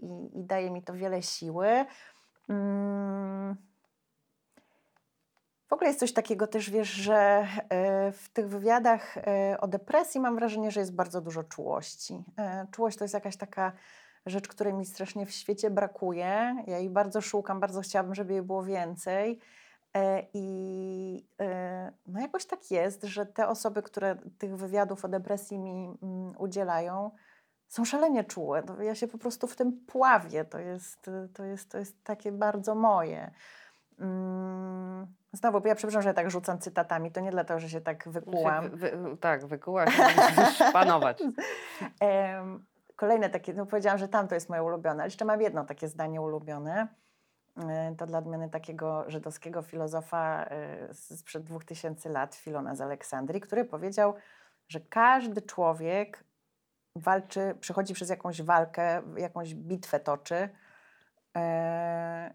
[0.00, 1.84] i, i daje mi to wiele siły.
[2.48, 3.56] Mm.
[5.68, 10.20] W ogóle jest coś takiego też, wiesz, że e, w tych wywiadach e, o depresji
[10.20, 12.24] mam wrażenie, że jest bardzo dużo czułości.
[12.38, 13.72] E, czułość to jest jakaś taka
[14.26, 16.56] rzecz, której mi strasznie w świecie brakuje.
[16.66, 19.38] Ja jej bardzo szukam, bardzo chciałabym, żeby jej było więcej.
[20.34, 21.26] I
[22.06, 27.10] no jakoś tak jest, że te osoby, które tych wywiadów o depresji mi mm, udzielają,
[27.72, 28.62] są szalenie czułe.
[28.66, 30.44] No, ja się po prostu w tym pławię.
[30.44, 33.30] To jest, to jest, to jest takie bardzo moje.
[33.98, 37.12] Mm, znowu, ja przepraszam, że ja tak rzucam cytatami.
[37.12, 38.70] To nie dlatego, że się tak wykułam.
[38.70, 39.96] Wy, wy, tak, wykułaś,
[40.72, 41.22] panować.
[42.96, 45.02] Kolejne takie, no powiedziałam, że tam to jest moje ulubione.
[45.02, 46.88] Ale jeszcze mam jedno takie zdanie ulubione.
[47.56, 53.40] E, to dla odmiany takiego żydowskiego filozofa e, sprzed dwóch tysięcy lat, Filona z Aleksandrii,
[53.40, 54.14] który powiedział,
[54.68, 56.24] że każdy człowiek
[56.96, 60.48] walczy, przechodzi przez jakąś walkę, jakąś bitwę toczy.
[61.36, 62.34] E,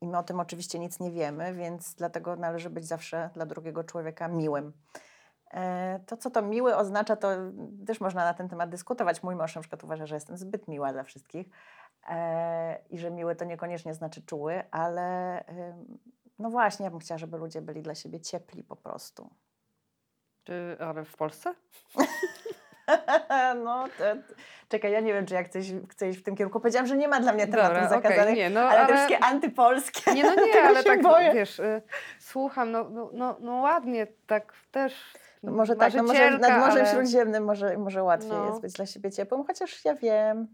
[0.00, 3.84] I my o tym oczywiście nic nie wiemy, więc dlatego należy być zawsze dla drugiego
[3.84, 4.72] człowieka miłym.
[5.50, 7.28] E, to, co to miły oznacza, to
[7.86, 9.22] też można na ten temat dyskutować.
[9.22, 11.46] Mój mąż na przykład uważa, że jestem zbyt miła dla wszystkich
[12.08, 15.44] e, i że miły to niekoniecznie znaczy czuły, ale
[16.38, 19.30] no właśnie, ja bym chciała, żeby ludzie byli dla siebie ciepli po prostu.
[20.80, 21.54] Ale w Polsce?
[23.64, 24.04] no, to,
[24.68, 25.58] czekaj, ja nie wiem, czy ja chcę
[25.90, 26.60] chcę iść w tym kierunku.
[26.60, 28.94] Powiedziałam, że nie ma dla mnie tematów Dobra, zakazanych, okay, nie, no, ale, ale te
[28.94, 30.14] wszystkie antypolskie.
[30.14, 31.32] Nie, no nie, ale tak, boję.
[31.34, 31.82] wiesz, y,
[32.18, 34.94] słucham, no, no, no, no ładnie, tak też
[35.42, 36.86] no może tak, no może nad Morzem ale...
[36.86, 38.46] Śródziemnym może, może łatwiej no.
[38.46, 40.48] jest być dla siebie ciepłym, chociaż ja wiem.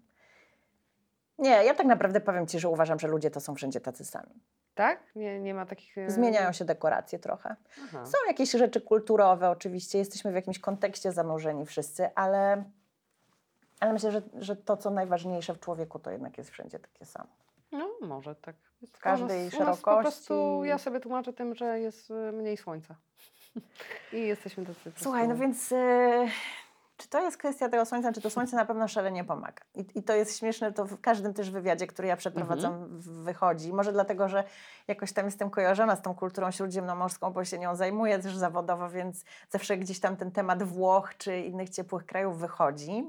[1.38, 4.40] Nie, ja tak naprawdę powiem Ci, że uważam, że ludzie to są wszędzie tacy sami.
[4.74, 5.00] Tak?
[5.16, 5.98] Nie, nie ma takich...
[5.98, 7.56] E, Zmieniają się dekoracje trochę.
[7.84, 8.06] Aha.
[8.06, 12.64] Są jakieś rzeczy kulturowe oczywiście, jesteśmy w jakimś kontekście zanurzeni wszyscy, ale,
[13.80, 17.28] ale myślę, że, że to, co najważniejsze w człowieku, to jednak jest wszędzie takie samo.
[17.72, 18.56] No, może tak.
[18.92, 19.84] W każdej nas, szerokości.
[19.84, 22.94] po prostu ja sobie tłumaczę tym, że jest e, mniej słońca.
[24.12, 24.92] I jesteśmy tacy.
[24.96, 25.70] Słuchaj, no więc...
[25.70, 26.28] Yy
[26.98, 29.62] czy to jest kwestia tego słońca, czy to słońce na pewno szalenie pomaga.
[29.74, 33.00] I, I, to jest śmieszne, to w każdym też wywiadzie, który ja przeprowadzam, mhm.
[33.24, 33.72] wychodzi.
[33.72, 34.44] Może dlatego, że
[34.88, 39.24] jakoś tam jestem kojarzona z tą kulturą śródziemnomorską, bo się nią zajmuję też zawodowo, więc
[39.50, 43.04] zawsze gdzieś tam ten temat Włoch czy innych ciepłych krajów wychodzi.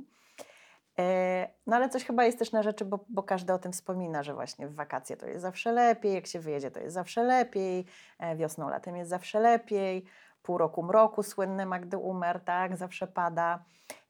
[1.00, 4.24] E, no ale coś chyba jest też na rzeczy, bo, bo, każdy o tym wspomina,
[4.24, 7.86] że właśnie w wakacje to jest zawsze lepiej, jak się wyjedzie to jest zawsze lepiej,
[8.20, 10.06] e, wiosną, latem jest zawsze lepiej
[10.50, 13.64] pół roku mroku, słynny Magdy Umer, tak, zawsze pada.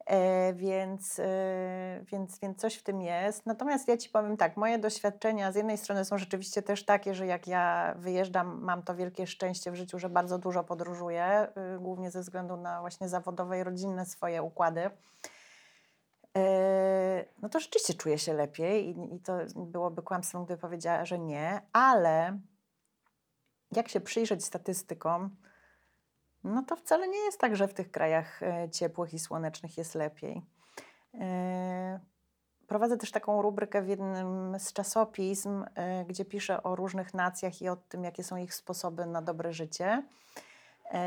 [0.06, 3.46] E, więc, e, więc, więc coś w tym jest.
[3.46, 7.26] Natomiast ja Ci powiem tak, moje doświadczenia z jednej strony są rzeczywiście też takie, że
[7.26, 12.10] jak ja wyjeżdżam, mam to wielkie szczęście w życiu, że bardzo dużo podróżuję, y, głównie
[12.10, 14.90] ze względu na właśnie zawodowe i rodzinne swoje układy.
[16.36, 21.18] E, no to rzeczywiście czuję się lepiej i, i to byłoby kłamstwem, gdyby powiedziała, że
[21.18, 22.38] nie, ale
[23.72, 25.36] jak się przyjrzeć statystykom,
[26.44, 29.94] no to wcale nie jest tak, że w tych krajach e, ciepłych i słonecznych jest
[29.94, 30.42] lepiej.
[31.14, 32.00] E,
[32.66, 37.68] prowadzę też taką rubrykę w jednym z czasopism, e, gdzie piszę o różnych nacjach i
[37.68, 40.02] o tym, jakie są ich sposoby na dobre życie.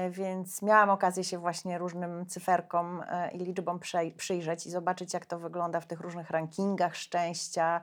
[0.10, 3.80] Więc miałam okazję się właśnie różnym cyferkom i liczbom
[4.18, 7.82] przyjrzeć i zobaczyć, jak to wygląda w tych różnych rankingach szczęścia,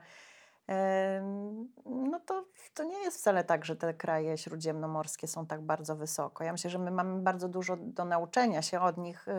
[2.73, 6.43] to, nie jest wcale tak, że te kraje śródziemnomorskie są tak bardzo wysoko.
[6.43, 9.31] Ja myślę, że my mamy bardzo dużo do nauczenia się od nich, y,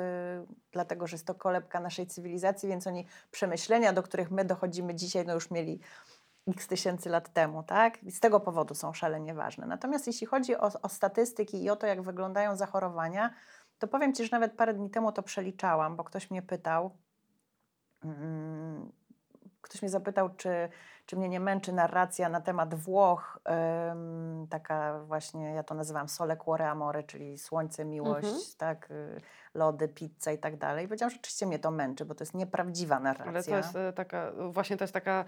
[0.73, 5.27] dlatego że jest to kolebka naszej cywilizacji, więc oni przemyślenia, do których my dochodzimy dzisiaj,
[5.27, 5.81] no już mieli
[6.49, 8.03] x tysięcy lat temu, tak?
[8.03, 9.66] I z tego powodu są szalenie ważne.
[9.66, 13.35] Natomiast jeśli chodzi o, o statystyki i o to, jak wyglądają zachorowania,
[13.79, 16.97] to powiem Ci, że nawet parę dni temu to przeliczałam, bo ktoś mnie pytał,
[18.05, 18.92] mm,
[19.62, 20.68] ktoś mnie zapytał, czy,
[21.07, 23.38] czy mnie nie męczy narracja na temat Włoch,
[24.51, 28.42] taka właśnie, ja to nazywam sole cuore amore, czyli słońce, miłość, mhm.
[28.59, 29.20] tak, y,
[29.55, 30.87] lody, pizza i tak dalej.
[30.87, 33.33] Powiedziałam, że oczywiście mnie to męczy, bo to jest nieprawdziwa narracja.
[33.33, 35.25] Ale to jest y, taka, właśnie to jest taka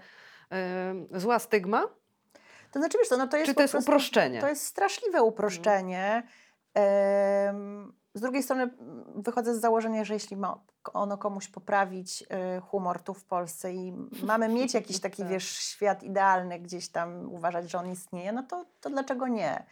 [1.13, 1.83] y, zła stygma?
[2.71, 4.41] To znaczy, wiesz co, no to jest Czy to jest prostu, uproszczenie?
[4.41, 6.23] To jest straszliwe uproszczenie.
[6.73, 7.93] Mhm.
[8.15, 8.69] Z drugiej strony
[9.15, 10.59] wychodzę z założenia, że jeśli ma
[10.93, 13.93] ono komuś poprawić y, humor tu w Polsce i
[14.27, 15.31] mamy mieć jakiś taki, tak.
[15.31, 19.65] wiesz, świat idealny, gdzieś tam uważać, że on istnieje, no to, to dlaczego nie?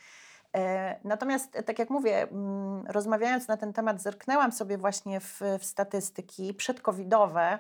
[0.56, 2.28] E, natomiast, tak jak mówię,
[2.88, 7.60] rozmawiając na ten temat, zerknęłam sobie właśnie w, w statystyki przedcovidowe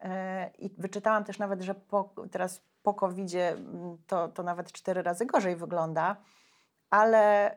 [0.00, 3.28] e, i wyczytałam też nawet, że po, teraz po covid
[4.06, 6.16] to, to nawet cztery razy gorzej wygląda
[6.92, 7.56] ale y,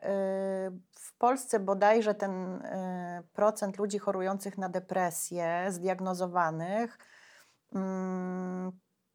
[0.90, 6.98] w Polsce bodajże ten y, procent ludzi chorujących na depresję, zdiagnozowanych,
[7.74, 8.72] mm,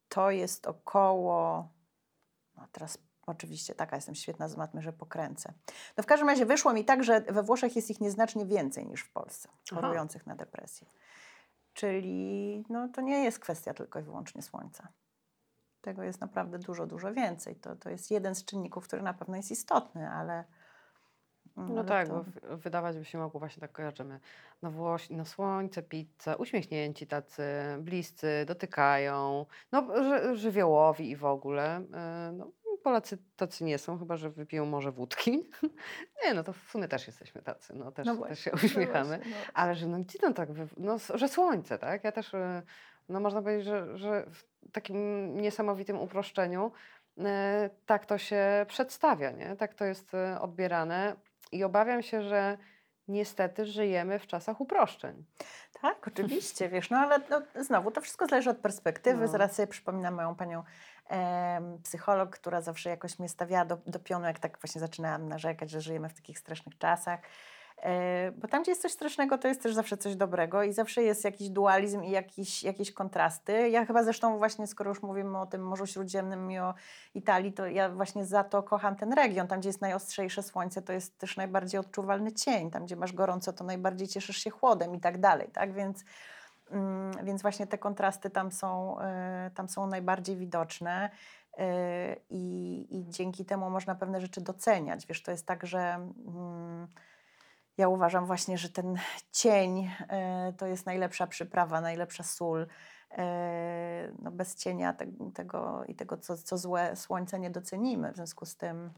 [0.08, 1.68] to jest około,
[2.56, 5.52] no teraz oczywiście taka jestem świetna z matmy, że pokręcę.
[5.96, 9.02] No w każdym razie wyszło mi tak, że we Włoszech jest ich nieznacznie więcej niż
[9.02, 10.30] w Polsce, chorujących Aha.
[10.30, 10.86] na depresję.
[11.72, 14.88] Czyli no, to nie jest kwestia tylko i wyłącznie słońca.
[15.82, 17.56] Tego jest naprawdę dużo, dużo więcej.
[17.56, 20.44] To, to jest jeden z czynników, który na pewno jest istotny, ale.
[21.56, 22.14] No ale tak, to...
[22.14, 24.20] bo wydawać by się mogło właśnie tak kojarzymy.
[24.62, 27.42] No, Włoś, no słońce, pizza, uśmiechnięci tacy,
[27.78, 31.82] bliscy, dotykają, no ży, żywiołowi i w ogóle.
[31.90, 32.50] Yy, no,
[32.82, 35.50] Polacy tacy nie są, chyba że wypiją może wódki.
[36.24, 39.10] nie, no to w sumie też jesteśmy tacy, no też, no właśnie, też się uśmiechamy.
[39.10, 39.52] No właśnie, no.
[39.54, 42.04] Ale że no gdzie to tak, no, że słońce, tak?
[42.04, 42.62] Ja też, y,
[43.12, 44.26] no można powiedzieć, że, że
[44.72, 46.72] takim niesamowitym uproszczeniu,
[47.18, 49.56] e, tak to się przedstawia, nie?
[49.56, 51.16] tak to jest e, odbierane.
[51.52, 52.58] I obawiam się, że
[53.08, 55.24] niestety żyjemy w czasach uproszczeń.
[55.80, 59.20] Tak, oczywiście, wiesz, no ale no, znowu to wszystko zależy od perspektywy.
[59.20, 59.28] No.
[59.28, 60.62] Zaraz sobie przypominam moją panią
[61.10, 65.70] e, psycholog, która zawsze jakoś mnie stawiała do, do pionu, jak tak właśnie zaczynałam narzekać,
[65.70, 67.20] że żyjemy w takich strasznych czasach.
[67.82, 71.02] E, bo tam, gdzie jest coś strasznego, to jest też zawsze coś dobrego i zawsze
[71.02, 73.68] jest jakiś dualizm i jakiś, jakieś kontrasty.
[73.68, 76.74] Ja chyba zresztą właśnie, skoro już mówimy o tym Morzu Śródziemnym i o
[77.14, 79.46] Italii, to ja właśnie za to kocham ten region.
[79.46, 82.70] Tam, gdzie jest najostrzejsze słońce, to jest też najbardziej odczuwalny cień.
[82.70, 85.72] Tam, gdzie masz gorąco, to najbardziej cieszysz się chłodem i tak dalej, tak?
[85.72, 86.04] Więc,
[86.70, 91.10] mm, więc właśnie te kontrasty tam są, y, tam są najbardziej widoczne.
[91.58, 91.62] Y,
[92.30, 95.06] I, I dzięki temu można pewne rzeczy doceniać.
[95.06, 95.80] Wiesz, to jest tak, że
[96.26, 96.88] mm,
[97.78, 98.96] ja uważam właśnie, że ten
[99.30, 102.66] cień e, to jest najlepsza przyprawa, najlepsza sól.
[103.10, 108.12] E, no bez cienia te, tego i tego, co, co złe, słońce nie docenimy.
[108.12, 108.90] W związku z tym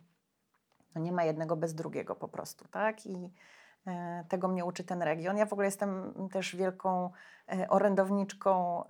[0.95, 3.07] no nie ma jednego bez drugiego po prostu, tak?
[3.07, 3.33] I
[3.87, 5.37] e, tego mnie uczy ten region.
[5.37, 7.11] Ja w ogóle jestem też wielką
[7.69, 8.85] orędowniczką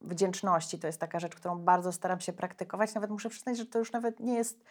[0.00, 0.78] wdzięczności.
[0.78, 2.94] To jest taka rzecz, którą bardzo staram się praktykować.
[2.94, 4.64] Nawet muszę przyznać, że to już nawet nie jest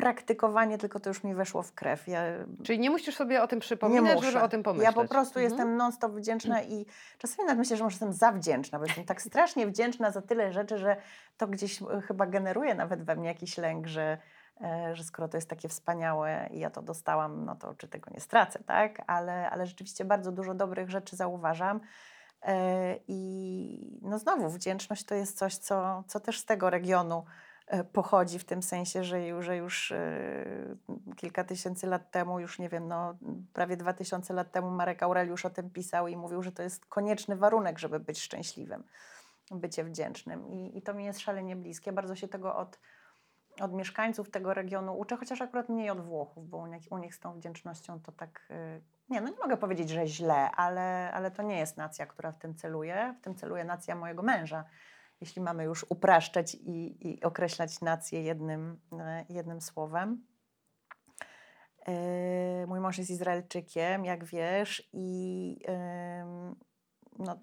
[0.00, 2.08] praktykowanie, tylko to już mi weszło w krew.
[2.08, 2.22] Ja,
[2.64, 4.96] Czyli nie musisz sobie o tym przypominać, żeby o tym pomyśleć.
[4.96, 5.44] Ja po prostu mhm.
[5.44, 6.86] jestem non-stop wdzięczna i
[7.18, 10.78] czasami nawet myślę, że może jestem zawdzięczna, bo jestem tak strasznie wdzięczna za tyle rzeczy,
[10.78, 10.96] że
[11.36, 14.18] to gdzieś e, chyba generuje nawet we mnie jakiś lęk, że,
[14.60, 18.10] e, że skoro to jest takie wspaniałe i ja to dostałam, no to czy tego
[18.14, 19.02] nie stracę, tak?
[19.06, 21.80] Ale, ale rzeczywiście bardzo dużo dobrych rzeczy zauważam.
[22.42, 27.24] E, I no znowu, wdzięczność to jest coś, co, co też z tego regionu
[27.92, 30.76] pochodzi w tym sensie, że już, że już e,
[31.16, 33.14] kilka tysięcy lat temu, już nie wiem, no,
[33.52, 36.86] prawie dwa tysiące lat temu Marek Aureliusz o tym pisał i mówił, że to jest
[36.86, 38.84] konieczny warunek, żeby być szczęśliwym,
[39.50, 40.48] bycie wdzięcznym.
[40.48, 41.92] I, i to mi jest szalenie bliskie.
[41.92, 42.78] Bardzo się tego od,
[43.60, 47.14] od mieszkańców tego regionu uczę, chociaż akurat mniej od Włochów, bo u nich, u nich
[47.14, 51.30] z tą wdzięcznością to tak, e, nie, no nie mogę powiedzieć, że źle, ale, ale
[51.30, 53.14] to nie jest nacja, która w tym celuje.
[53.20, 54.64] W tym celuje nacja mojego męża
[55.20, 60.26] jeśli mamy już upraszczać i, i określać nację jednym, e, jednym słowem.
[61.86, 65.56] E, mój mąż jest Izraelczykiem, jak wiesz, i
[67.18, 67.40] no,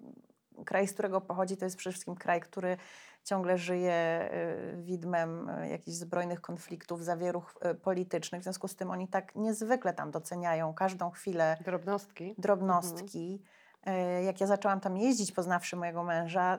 [0.66, 2.76] kraj, z którego pochodzi, to jest przede wszystkim kraj, który
[3.24, 8.40] ciągle żyje e, widmem jakichś zbrojnych konfliktów, zawieruch politycznych.
[8.40, 11.56] W związku z tym oni tak niezwykle tam doceniają każdą chwilę.
[11.64, 12.34] Drobnostki.
[12.38, 13.42] Drobnostki.
[13.86, 14.24] Mhm.
[14.24, 16.58] Jak ja zaczęłam tam jeździć, poznawszy mojego męża,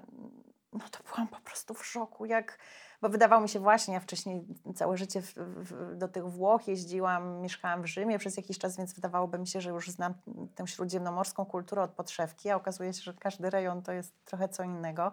[0.73, 2.57] no to byłam po prostu w szoku, jak,
[3.01, 7.41] bo wydawało mi się właśnie, ja wcześniej całe życie w, w, do tych Włoch jeździłam,
[7.41, 10.13] mieszkałam w Rzymie przez jakiś czas, więc wydawałoby mi się, że już znam
[10.55, 14.63] tę śródziemnomorską kulturę od podszewki, a okazuje się, że każdy rejon to jest trochę co
[14.63, 15.11] innego.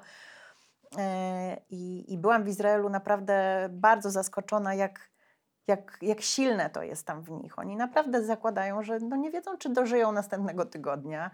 [0.99, 5.11] E, I, I byłam w Izraelu naprawdę bardzo zaskoczona, jak,
[5.67, 7.59] jak, jak silne to jest tam w nich.
[7.59, 11.31] Oni naprawdę zakładają, że no nie wiedzą, czy dożyją następnego tygodnia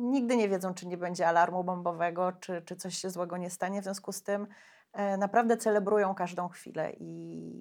[0.00, 3.80] nigdy nie wiedzą, czy nie będzie alarmu bombowego, czy, czy coś się złego nie stanie.
[3.80, 4.46] W związku z tym
[4.92, 6.92] e, naprawdę celebrują każdą chwilę.
[7.00, 7.52] I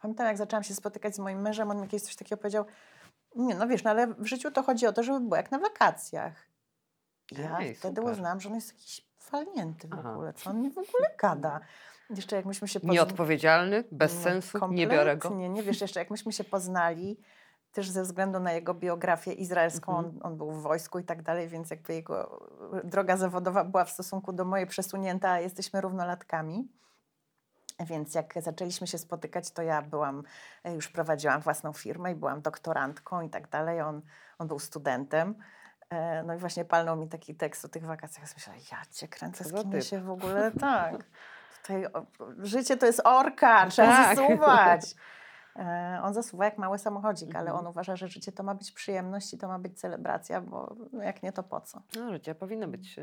[0.00, 2.64] pamiętam, jak zaczęłam się spotykać z moim mężem, on mi kiedyś coś takiego powiedział,
[3.36, 5.58] nie, no wiesz, no ale w życiu to chodzi o to, żeby było jak na
[5.58, 6.48] wakacjach.
[7.32, 8.12] Ja Ej, wtedy super.
[8.14, 10.12] uznałam, że on jest jakiś walnięty w Aha.
[10.12, 10.32] ogóle.
[10.32, 11.60] Co on mi w ogóle gada?
[12.10, 12.94] Jeszcze jak myśmy się poznali...
[12.96, 15.28] Nieodpowiedzialny, bez No, sensu, nie biorę go.
[15.28, 15.48] kompletnie.
[15.48, 17.20] Nie wiesz, jeszcze jak myśmy się poznali,
[17.78, 20.16] też ze względu na jego biografię izraelską, Mhm.
[20.16, 22.46] on, on był w wojsku i tak dalej, więc jakby jego
[22.84, 26.68] droga zawodowa była w stosunku do mojej przesunięta, a jesteśmy równolatkami.
[27.80, 30.22] Więc jak zaczęliśmy się spotykać, to ja byłam,
[30.64, 33.80] e, już prowadziłam własną firmę i byłam doktorantką i tak dalej.
[33.80, 34.02] On,
[34.38, 35.34] on był studentem.
[35.90, 38.28] E, No i właśnie palnął mi taki tekst o tych wakacjach.
[38.28, 40.94] Ja myślałam, ja cię kręcę, z kim się w ogóle, tak.
[41.62, 41.86] Tutaj
[42.38, 44.16] życie to jest orka, trzeba Tak.
[44.16, 44.94] zasuwać.
[45.58, 47.58] E, On zasuwa jak mały samochodzik, ale Mhm.
[47.66, 51.02] on uważa, że życie to ma być przyjemność i to ma być celebracja, bo no
[51.02, 51.82] jak nie, to po co?
[51.96, 53.02] No, życie powinno być e,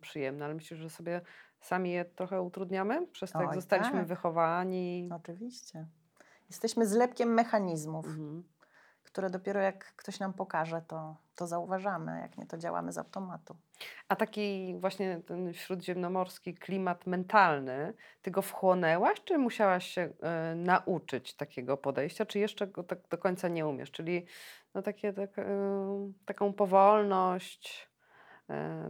[0.00, 1.20] przyjemne, ale myślę, że sobie
[1.60, 4.06] sami je trochę utrudniamy przez to, jak Oj, zostaliśmy tak.
[4.06, 5.08] wychowani.
[5.12, 5.86] Oczywiście.
[6.50, 8.44] Jesteśmy zlepkiem mechanizmów, Mhm.
[9.04, 13.56] Które dopiero jak ktoś nam pokaże, to, to zauważamy, jak nie, to działamy z automatu.
[14.08, 21.34] A taki właśnie ten śródziemnomorski klimat mentalny, ty go wchłonęłaś, czy musiałaś się e, nauczyć
[21.34, 23.90] takiego podejścia, czy jeszcze go tak do końca nie umiesz?
[23.90, 24.26] Czyli
[24.74, 25.44] no takie, tak, e,
[26.24, 27.88] taką powolność,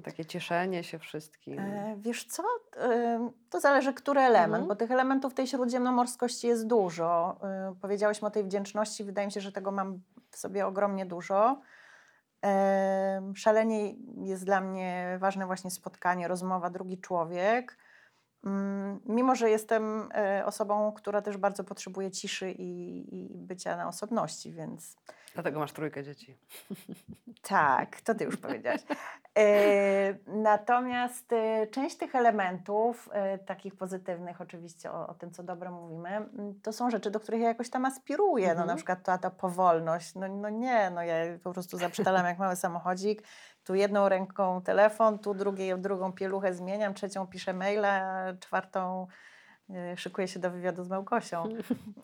[0.04, 1.58] takie cieszenie się wszystkim.
[1.58, 2.42] E, wiesz co,
[2.76, 4.68] E, to zależy, który element, Mhm.
[4.68, 7.36] bo tych elementów tej śródziemnomorskości jest dużo.
[7.42, 11.60] E, Powiedziałyśmy o tej wdzięczności, wydaje mi się, że tego mam w sobie ogromnie dużo.
[12.44, 17.78] E, Szalenie jest dla mnie ważne właśnie spotkanie, rozmowa, drugi człowiek.
[18.46, 23.88] Mm, Mimo, że jestem e, osobą, która też bardzo potrzebuje ciszy i, i bycia na
[23.88, 24.96] osobności, więc
[25.34, 26.36] Dlatego masz trójkę dzieci.
[27.42, 28.80] tak, to ty już powiedziałaś.
[29.38, 33.08] E, natomiast e, część tych elementów,
[33.46, 37.40] takich pozytywnych, oczywiście o, o tym, co dobre mówimy, m, to są rzeczy, do których
[37.40, 38.46] ja jakoś tam aspiruję.
[38.46, 38.68] No, Mhm.
[38.68, 40.14] na przykład ta, ta powolność.
[40.14, 43.22] No, no nie, no ja po prostu zaprzetalam jak mały samochodzik.
[43.64, 49.06] Tu jedną ręką telefon, tu drugiej, drugą pieluchę zmieniam, trzecią piszę maila, czwartą
[49.70, 51.44] e, szykuję się do wywiadu z Małgosią.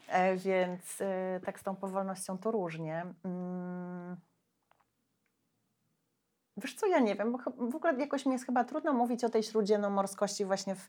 [0.09, 3.07] E, więc e, tak z tą powolnością to różnie.
[3.25, 4.17] Mm.
[6.57, 7.39] Wiesz co, ja nie wiem, bo
[7.71, 10.89] w ogóle jakoś mi jest chyba trudno mówić o tej śródziemnomorskości właśnie w,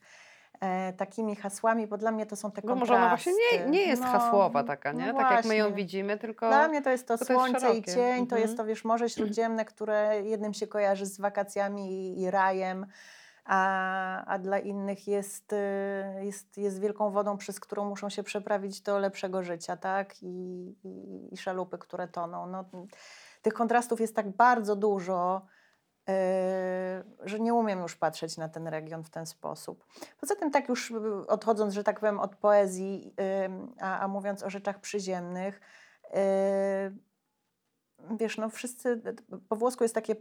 [0.62, 2.80] e, takimi hasłami, bo dla mnie to są te kontrasty.
[2.80, 5.14] może ona właśnie nie, nie jest No, hasłowa taka, no nie?
[5.14, 5.84] tak jak my ją właśnie.
[5.84, 6.48] widzimy, tylko...
[6.48, 8.58] Dla mnie to jest to to to jest słońce i cień, to jest Mhm.
[8.58, 12.86] to, wiesz, Morze Śródziemne, które jednym się kojarzy z wakacjami i, i rajem,
[13.46, 15.58] a, a dla innych jest, y,
[16.26, 20.24] jest, jest wielką wodą, przez którą muszą się przeprawić do lepszego życia, tak?
[20.24, 20.28] I,
[20.84, 22.48] i, i szalupy, które toną.
[22.48, 22.66] No,
[23.42, 25.42] tych kontrastów jest tak bardzo dużo,
[27.24, 29.86] że nie umiem już patrzeć na ten region w ten sposób.
[30.20, 34.44] Poza tym, tak już y, odchodząc, że tak powiem, od poezji, y, a, a mówiąc
[34.44, 35.62] o rzeczach przyziemnych,
[38.20, 39.02] wiesz, no wszyscy,
[39.50, 40.16] po włosku jest takie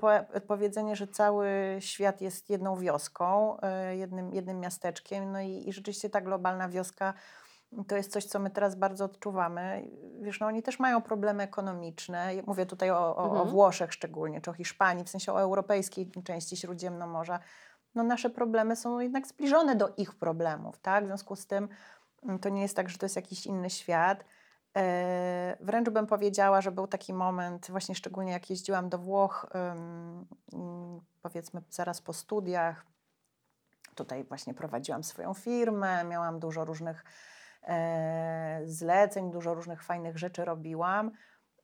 [0.47, 1.49] powiedzenie, że cały
[1.81, 3.57] świat jest jedną wioską,
[3.91, 7.15] jednym, jednym miasteczkiem, no i, i rzeczywiście ta globalna wioska
[7.89, 9.89] to jest coś, co my teraz bardzo odczuwamy.
[10.21, 12.31] Wiesz, no oni też mają problemy ekonomiczne.
[12.47, 13.49] Mówię tutaj o, o, o Mhm.
[13.49, 17.39] Włoszech szczególnie, czy o Hiszpanii, w sensie o europejskiej części Śródziemnomorza.
[17.95, 21.05] No nasze problemy są jednak zbliżone do ich problemów, tak?
[21.05, 21.69] W związku z tym
[22.23, 24.25] mm, to nie jest tak, że to jest jakiś inny świat.
[24.77, 29.47] E, wręcz bym powiedziała, że był taki moment, właśnie szczególnie jak jeździłam do Włoch,
[31.23, 32.87] powiedzmy zaraz po studiach.
[33.95, 37.05] Tutaj właśnie prowadziłam swoją firmę, miałam dużo różnych
[38.65, 41.11] zleceń, dużo różnych fajnych rzeczy robiłam.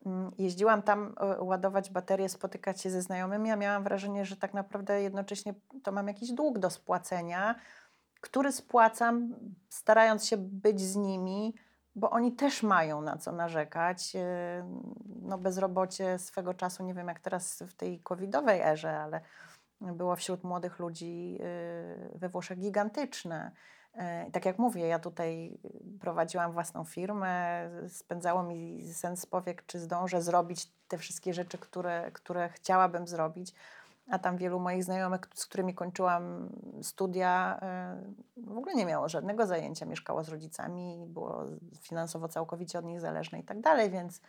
[0.07, 4.55] Mm, Jeździłam tam e, ładować baterie, spotykać się ze znajomymi, a miałam wrażenie, że tak
[4.55, 7.55] naprawdę jednocześnie to mam jakiś dług do spłacenia,
[8.21, 9.35] który spłacam,
[9.69, 11.55] starając się być z nimi,
[11.95, 14.17] bo oni też mają na co narzekać.
[14.17, 14.87] E,
[15.23, 19.21] No, bezrobocie swego czasu, nie wiem jak teraz w tej covidowej erze, ale
[19.81, 23.53] było wśród młodych ludzi e, we Włoszech gigantyczne.
[23.97, 25.59] E, Tak jak mówię, ja tutaj
[26.01, 32.11] prowadziłam własną firmę, spędzało mi sen z powiek, czy zdążę zrobić te wszystkie rzeczy, które,
[32.13, 33.55] które chciałabym zrobić.
[34.11, 36.49] A tam wielu moich znajomych, z którymi kończyłam
[36.83, 37.97] studia, e,
[38.37, 41.45] w ogóle nie miało żadnego zajęcia, mieszkało z rodzicami, było
[41.81, 44.21] finansowo całkowicie od nich zależne i tak dalej, więc,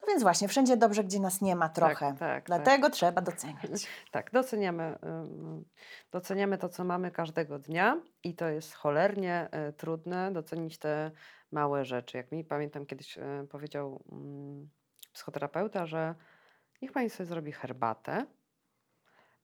[0.00, 1.94] no więc właśnie, wszędzie dobrze, gdzie nas nie ma trochę.
[2.08, 3.86] Tak, tak, Dlatego trzeba doceniać.
[4.10, 4.98] Tak, doceniamy,
[6.12, 11.10] doceniamy to, co mamy każdego dnia i to jest cholernie y, trudne docenić te
[11.52, 12.16] małe rzeczy.
[12.16, 14.68] Jak mi pamiętam kiedyś y, powiedział mm,
[15.12, 16.14] psychoterapeuta, że
[16.82, 18.26] niech pani sobie zrobi herbatę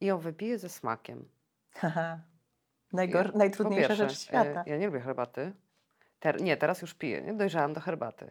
[0.00, 1.28] i ją wypije ze smakiem.
[1.74, 2.20] Haha.
[2.92, 4.60] Najgor- Ja- najtrudniejsza po rzecz pierwsze, świata.
[4.66, 5.52] e, Ja nie lubię herbaty.
[6.20, 7.22] Ter- nie, teraz już piję.
[7.22, 7.34] Nie?
[7.34, 8.30] Dojrzałam do herbaty.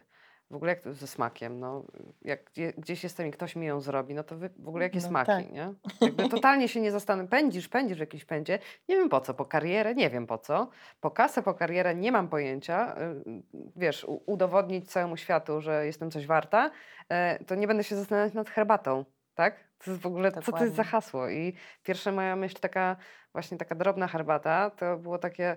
[0.50, 1.84] W ogóle jak to ze smakiem, no,
[2.22, 4.98] jak gdzie, gdzieś jestem i ktoś mi ją zrobi, no to wy, w ogóle jakie
[5.00, 5.52] No smaki, tak.
[5.52, 5.74] nie?
[6.06, 7.28] Jakby totalnie się nie zastanawiam.
[7.28, 10.70] Pędzisz, pędzisz w pędzie, nie wiem po co, po karierę, nie wiem po co.
[11.00, 12.96] Po kasę, po karierę nie mam pojęcia.
[13.00, 13.42] y,
[13.76, 16.70] Wiesz, udowodnić całemu światu, że jestem coś warta,
[17.08, 19.64] e, to nie będę się zastanawiać nad herbatą, tak?
[19.78, 20.84] To jest w ogóle, co to jest za Dokładnie.
[20.84, 21.28] hasło?
[21.28, 22.96] I pierwsza moja myśl taka,
[23.32, 25.56] właśnie taka drobna herbata, to było takie,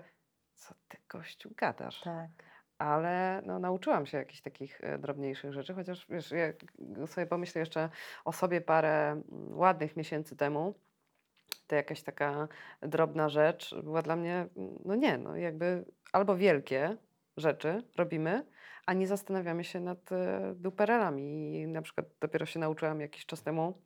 [0.54, 2.00] co ty gościu gadasz?
[2.00, 2.28] Tak.
[2.80, 6.56] Ale no, nauczyłam się jakichś takich e, drobniejszych rzeczy, chociaż wiesz, jak
[7.06, 7.88] sobie pomyślę jeszcze
[8.24, 9.24] o sobie parę mm,
[9.58, 10.74] ładnych miesięcy temu,
[11.66, 12.48] to jakaś taka
[12.82, 16.96] drobna rzecz była dla mnie, mm, no nie, no jakby albo wielkie
[17.36, 18.46] rzeczy robimy,
[18.86, 21.54] a nie zastanawiamy się nad e, duperelami.
[21.60, 23.78] I na przykład dopiero się nauczyłam jakiś czas temu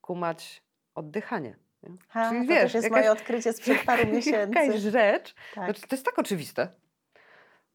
[0.00, 0.62] kumać
[0.94, 1.56] oddychanie.
[1.82, 1.90] Nie?
[2.08, 4.58] Ha, Czyli to wiesz, też jest jakaś- moje odkrycie sprzed paru miesięcy.
[4.58, 5.64] Jakaś rzecz, Tak.
[5.64, 6.83] znaczy, to jest tak oczywiste.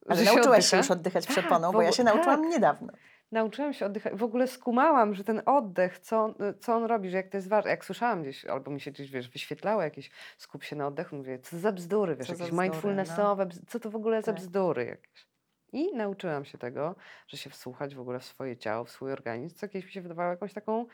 [0.08, 0.78] Ale że się nauczyłaś się oddycha.
[0.78, 2.52] już oddychać Tak, przeponą, w bo ja się nauczyłam tak.
[2.52, 2.94] niedawno.
[3.32, 4.14] Nauczyłam się oddychać.
[4.14, 7.50] W ogóle skumałam, że ten oddech, co on, co on robi, że jak to jest
[7.50, 7.72] ważne.
[7.72, 11.40] Jak słyszałam gdzieś, albo mi się gdzieś, wiesz, wyświetlało jakieś skup się na oddechu, mówię,
[11.40, 14.26] co za bzdury, wiesz, Co za jakieś bzdury, mindfulnessowe, bzd- co to w ogóle za
[14.34, 14.36] Tak.
[14.42, 15.28] bzdury jakieś.
[15.74, 16.96] I nauczyłam się tego,
[17.28, 20.02] że się wsłuchać w ogóle w swoje ciało, w swój organizm, co kiedyś mi się
[20.02, 20.86] wydawało jakąś taką,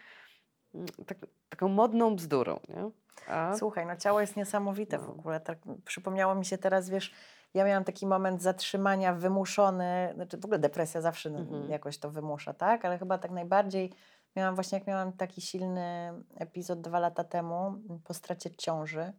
[0.75, 1.17] mm, tak,
[1.49, 2.89] taką modną bzdurą, nie?
[3.27, 5.09] A, Słuchaj, no ciało jest niesamowite w No.
[5.09, 5.39] ogóle.
[5.39, 7.13] Tak przypomniało mi się teraz, wiesz,
[7.55, 11.69] ja miałam taki moment zatrzymania wymuszony, znaczy w ogóle depresja zawsze Mhm.
[11.71, 12.85] jakoś to wymusza, tak?
[12.85, 13.91] Ale chyba tak najbardziej
[14.35, 19.13] miałam właśnie, jak miałam taki silny epizod dwa lata temu m, po stracie ciąży.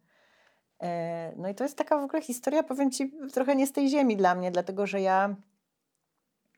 [0.83, 3.89] E, No i to jest taka w ogóle historia, powiem Ci, trochę nie z tej
[3.89, 5.37] ziemi dla mnie, dlatego że ja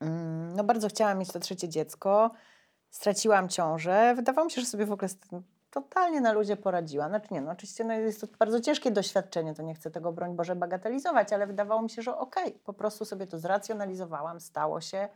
[0.01, 2.31] mm, no bardzo chciałam mieć to trzecie dziecko,
[2.91, 4.15] straciłam ciążę.
[4.17, 5.09] Wydawało mi się, że sobie w ogóle
[5.71, 7.11] totalnie na ludzie poradziłam.
[7.11, 10.37] Znaczy nie, no oczywiście no jest to bardzo ciężkie doświadczenie, to nie chcę tego, broń
[10.37, 15.09] Boże, bagatelizować, ale wydawało mi się, że okej, po prostu sobie to zracjonalizowałam, stało się,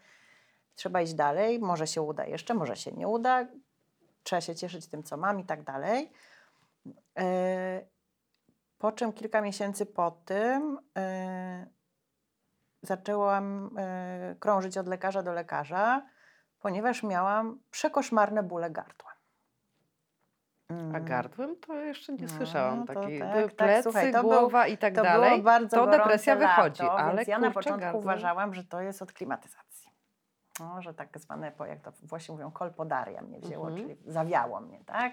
[0.74, 3.46] trzeba iść dalej, może się uda jeszcze, może się nie uda,
[4.22, 6.12] trzeba się cieszyć tym, co mam i tak dalej.
[7.18, 7.80] E,
[8.78, 11.66] Po czym kilka miesięcy po tym e,
[12.82, 16.02] zaczęłam e, krążyć od lekarza do lekarza,
[16.60, 19.11] ponieważ miałam przekoszmarne bóle gardła.
[20.68, 21.04] A Mm.
[21.04, 22.86] gardłem to jeszcze nie No, słyszałam.
[22.86, 25.42] to Taki, tak, były tak, plecy, słuchaj, to był- głowa i tak to dalej.
[25.70, 29.12] to depresja wychodzi, lato, ale więc ja na początku gardło- uważałam, że to jest od
[29.12, 29.90] klimatyzacji.
[30.60, 33.88] No, że tak zwane, jak to Włosi mówią, kolpodaria mnie wzięło, Mhm.
[33.88, 35.12] czyli zawiało mnie, tak?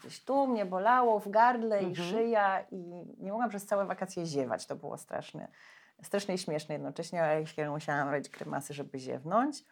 [0.00, 2.08] Gdzieś tu mnie bolało, w gardle i Mhm.
[2.08, 2.76] szyja i
[3.18, 4.66] nie mogłam przez całe wakacje ziewać.
[4.66, 5.48] To było straszne,
[6.02, 9.64] strasznie i śmieszne jednocześnie, ale musiałam robić grymasy, żeby ziewnąć.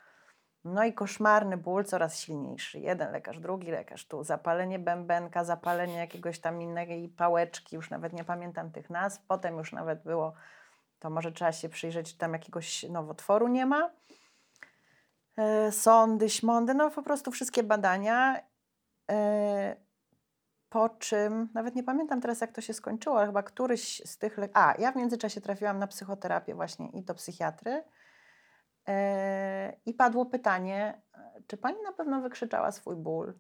[0.65, 2.79] No i koszmarny ból coraz silniejszy.
[2.79, 8.25] Jeden lekarz, drugi lekarz, tu zapalenie bębenka, zapalenie jakiegoś tam innej pałeczki, już nawet nie
[8.25, 9.23] pamiętam tych nazw.
[9.29, 10.33] Potem już nawet było,
[10.99, 13.91] to może trzeba się przyjrzeć, czy tam jakiegoś nowotworu nie ma.
[15.37, 18.41] E, sądy, śmondy, no po prostu wszystkie badania.
[19.11, 19.77] E,
[20.69, 24.39] po czym, nawet nie pamiętam teraz jak to się skończyło, ale chyba któryś z tych...
[24.39, 27.85] Le- A, ja w międzyczasie trafiłam na psychoterapię właśnie i do psychiatry.
[28.89, 33.35] E, I padło pytanie, e, czy pani na pewno wykrzyczała swój ból?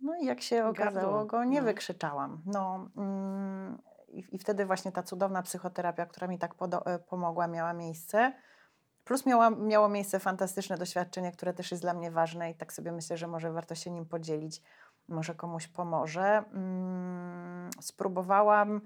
[0.00, 1.66] No i jak się okazało, go nie no.
[1.66, 2.42] wykrzyczałam.
[2.46, 3.78] No, mm,
[4.08, 6.54] i, I wtedy właśnie ta cudowna psychoterapia, która mi tak
[6.84, 8.32] e, pomogła, miała miejsce.
[9.04, 12.92] Plus miała, miało miejsce fantastyczne doświadczenie, które też jest dla mnie ważne i tak sobie
[12.92, 14.62] myślę, że może warto się nim podzielić,
[15.08, 16.44] może komuś pomoże.
[16.52, 18.80] Mm, spróbowałam,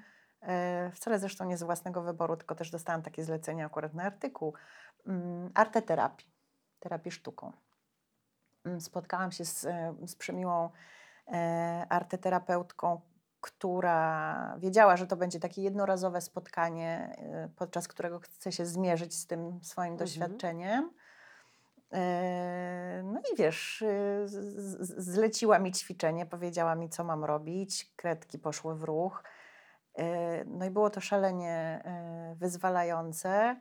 [0.93, 4.55] wcale zresztą nie z własnego wyboru, tylko też dostałam takie zlecenie akurat na artykuł,
[5.07, 6.27] mm, arteterapii,
[6.81, 7.53] terapii sztuką.
[8.65, 10.71] Mm, Spotkałam się z, e, z przemiłą
[11.33, 13.01] e, arteterapeutką,
[13.41, 19.27] która wiedziała, że to będzie takie jednorazowe spotkanie, e, podczas którego chce się zmierzyć z
[19.27, 19.99] tym swoim Mhm.
[20.09, 20.91] doświadczeniem.
[21.93, 24.29] E, No i wiesz, e,
[24.83, 29.23] zleciła mi ćwiczenie, powiedziała mi, co mam robić, kredki poszły w ruch.
[29.99, 33.61] E, No i było to szalenie e, wyzwalające.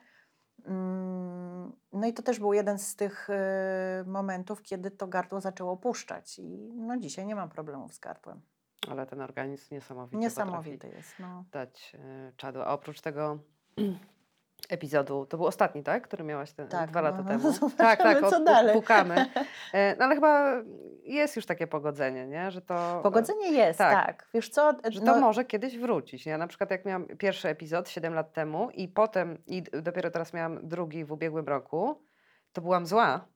[0.65, 5.77] Mm, No i to też był jeden z tych e, momentów, kiedy to gardło zaczęło
[5.77, 8.41] puszczać i no dzisiaj nie mam problemów z gardłem.
[8.89, 11.45] Ale ten organizm Niesamowity potrafi jest, no.
[11.51, 11.95] dać
[12.37, 12.61] czadu.
[12.61, 13.39] A oprócz tego
[14.69, 16.03] epizodu, to był ostatni, tak?
[16.03, 17.51] Który miałaś te, Tak, dwa lata no, temu.
[17.51, 18.73] zobaczymy, tak, tak, co odpu- dalej.
[18.73, 19.15] pukamy.
[19.73, 20.53] E, No ale chyba
[21.03, 22.51] jest już takie pogodzenie, nie?
[22.51, 24.05] Że to, Pogodzenie jest, tak.
[24.05, 24.27] tak.
[24.33, 24.73] Wiesz co?
[24.89, 26.25] że no, to może kiedyś wrócić.
[26.25, 30.33] Ja na przykład jak miałam pierwszy epizod 7 lat temu i potem, i dopiero teraz
[30.33, 32.01] miałam drugi w ubiegłym roku,
[32.53, 33.27] to byłam zła,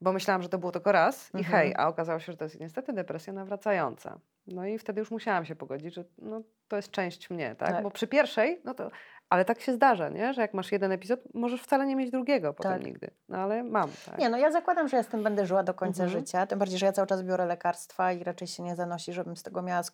[0.00, 1.52] bo myślałam, że to było tylko raz i Mhm.
[1.62, 4.20] hej, a okazało się, że to jest niestety depresja nawracająca.
[4.46, 7.68] No i wtedy już musiałam się pogodzić, że no, to jest część mnie, tak?
[7.68, 7.82] Tak.
[7.82, 8.90] Bo przy pierwszej, no to,
[9.30, 10.34] ale tak się zdarza, nie?
[10.34, 12.84] Że jak masz jeden epizod, możesz wcale nie mieć drugiego potem Tak.
[12.84, 13.10] nigdy.
[13.28, 14.18] No ale mam, tak.
[14.18, 16.20] Nie, no ja zakładam, że ja z tym będę żyła do końca Mhm.
[16.20, 16.46] życia.
[16.46, 19.42] Tym bardziej, że ja cały czas biorę lekarstwa i raczej się nie zanosi, żebym z
[19.42, 19.84] tego miała y,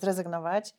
[0.00, 0.74] zrezygnować.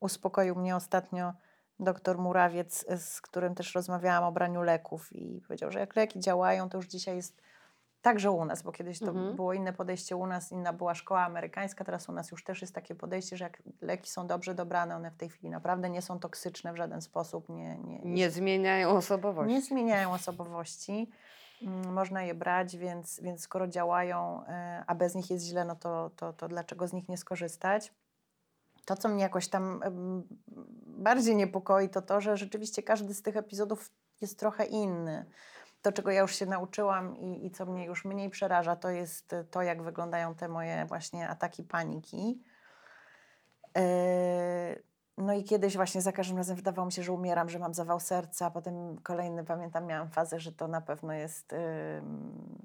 [0.00, 1.32] Uspokoił mnie ostatnio
[1.80, 6.20] doktor Murawiec, y, z którym też rozmawiałam o braniu leków i powiedział, że jak leki
[6.20, 7.42] działają, to już dzisiaj jest
[8.04, 9.36] także u nas, bo kiedyś to Mhm.
[9.36, 12.74] było inne podejście u nas, inna była szkoła amerykańska, teraz u nas już też jest
[12.74, 16.18] takie podejście, że jak leki są dobrze dobrane, one w tej chwili naprawdę nie są
[16.18, 19.52] toksyczne w żaden sposób, nie, nie, Nie zmieniają osobowości.
[19.54, 21.10] nie zmieniają osobowości.
[21.62, 25.76] Mm, Można je brać, więc, więc skoro działają, e, a bez nich jest źle, no
[25.76, 27.92] to, to, to dlaczego z nich nie skorzystać?
[28.84, 29.80] To, co mnie jakoś tam
[30.86, 33.90] bardziej niepokoi, to to, że rzeczywiście każdy z tych epizodów
[34.20, 35.24] jest trochę inny.
[35.84, 39.34] To, czego ja już się nauczyłam i, i co mnie już mniej przeraża, to jest
[39.50, 42.42] to, jak wyglądają te moje właśnie ataki paniki.
[43.76, 44.76] E,
[45.18, 48.00] No i kiedyś właśnie za każdym razem wydawało mi się, że umieram, że mam zawał
[48.00, 51.52] serca, a potem kolejny, pamiętam, miałam fazę, że to na pewno jest...
[51.52, 52.58] ym,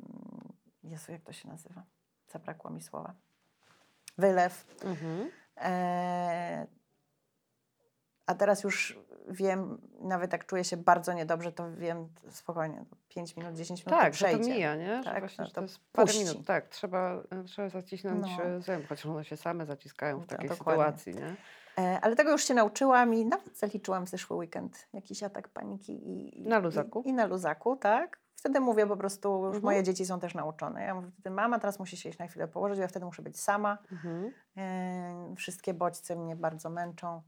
[0.83, 1.83] Jezu, jak to się nazywa?
[2.31, 3.13] Zabrakło mi słowa.
[4.17, 4.65] Wylew.
[4.83, 5.29] Mhm.
[5.57, 6.67] E,
[8.29, 13.55] a teraz już wiem, nawet jak czuję się bardzo niedobrze, to wiem spokojnie, 5 minut,
[13.55, 14.51] 10 minut Tak, to że to przejdzie.
[14.53, 15.03] mija, nie?
[15.03, 16.45] Że Tak, właśnie, no to to jest parę minut.
[16.47, 18.49] Tak, trzeba, e, trzeba zacisnąć No.
[18.49, 18.61] no.
[18.61, 20.83] zęb, chociaż one się same zaciskają w To takiej dokładnie.
[20.83, 21.35] sytuacji, nie?
[21.83, 25.93] E, ale tego już się nauczyłam i nawet zaliczyłam w zeszły weekend jakiś atak paniki.
[26.09, 27.01] I, i, Na luzaku?
[27.05, 28.19] I, I na luzaku, tak.
[28.35, 29.63] Wtedy mówię po prostu, już Mhm.
[29.63, 30.83] moje dzieci są też nauczone.
[30.83, 33.39] Ja mówię wtedy, mama teraz musi się iść na chwilę położyć, ja wtedy muszę być
[33.41, 33.77] sama.
[33.91, 34.31] Mhm.
[34.57, 37.21] E, wszystkie bodźce mnie bardzo męczą e,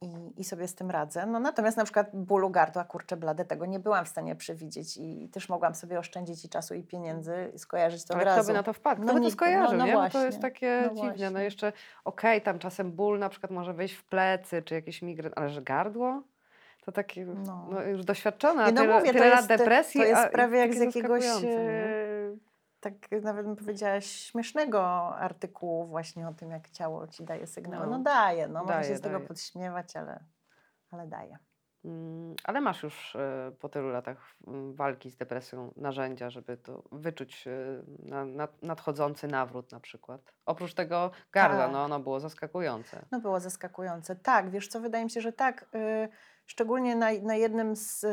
[0.00, 1.26] i, i sobie z tym radzę.
[1.26, 5.28] No, natomiast na przykład bólu gardła, kurczę blade, tego nie byłam w stanie przewidzieć i
[5.28, 8.40] też mogłam sobie oszczędzić i czasu i pieniędzy i skojarzyć to Ale od razu.
[8.40, 9.00] kto by na to wpadł?
[9.00, 9.92] No by to no- skojarzył, no nie?
[9.92, 11.30] Bo to jest takie no dziwne.
[11.30, 11.72] No jeszcze,
[12.04, 15.62] okej, tam czasem ból na przykład może wejść w plecy, czy jakiś migren, ale że
[15.62, 16.22] gardło?
[16.84, 17.82] To takie, no, No.
[17.82, 20.74] już doświadczona, Nie, no tyle, mówię, to tyle lat jest- depresji, to jest prawie jak
[20.74, 21.30] z jakiegoś, e,
[22.80, 24.82] tak nawet bym powiedziała, śmiesznego
[25.16, 27.86] artykułu właśnie o tym, jak ciało ci daje sygnały.
[27.86, 28.04] No, No.
[28.04, 30.24] daje, no może Daje, się z tego podśmiewać, ale,
[30.90, 31.38] ale daje.
[31.84, 34.34] Mm, Ale masz już e, po tylu latach
[34.72, 40.34] walki z depresją narzędzia, żeby to wyczuć e, na, na, nadchodzący nawrót na przykład.
[40.46, 41.72] Oprócz tego gardła, Tak.
[41.72, 43.04] no ono było zaskakujące.
[43.12, 44.16] No było zaskakujące.
[44.16, 45.66] Tak, wiesz co, wydaje mi się, że tak.
[45.74, 46.08] y,
[46.46, 48.08] szczególnie na, na jednym z y,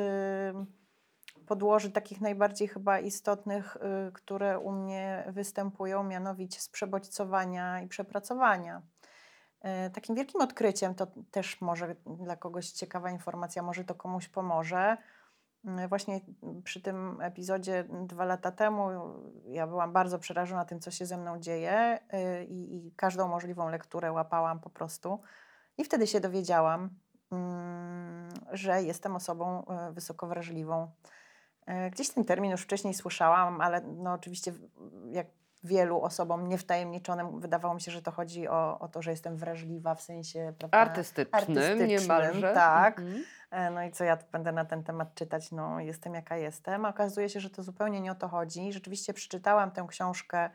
[1.47, 3.77] podłoży takich najbardziej chyba istotnych,
[4.07, 8.81] y, które u mnie występują, mianowicie z przebodźcowania i przepracowania.
[9.87, 14.97] Y, takim wielkim odkryciem, to też może dla kogoś ciekawa informacja, może to komuś pomoże.
[15.83, 16.21] Y, Właśnie
[16.63, 18.89] przy tym epizodzie dwa lata temu
[19.45, 21.99] ja byłam bardzo przerażona tym, co się ze mną dzieje
[22.47, 25.21] i, i każdą możliwą lekturę łapałam po prostu.
[25.77, 26.89] I wtedy się dowiedziałam,
[27.31, 30.91] mm, że jestem osobą wysoko wrażliwą.
[31.69, 34.53] Y, Gdzieś ten termin już wcześniej słyszałam, ale no oczywiście
[35.11, 35.27] jak
[35.63, 39.95] wielu osobom niewtajemniczonym wydawało mi się, że to chodzi o, o to, że jestem wrażliwa
[39.95, 42.53] w sensie prawda, Artystycznym, artystycznym, niemalże.
[42.53, 42.99] tak.
[42.99, 43.23] Mhm.
[43.51, 45.51] E, No i co ja tu będę na ten temat czytać?
[45.51, 46.85] No, jestem jaka jestem.
[46.85, 48.73] A okazuje się, że to zupełnie nie o to chodzi.
[48.73, 50.49] Rzeczywiście przeczytałam tę książkę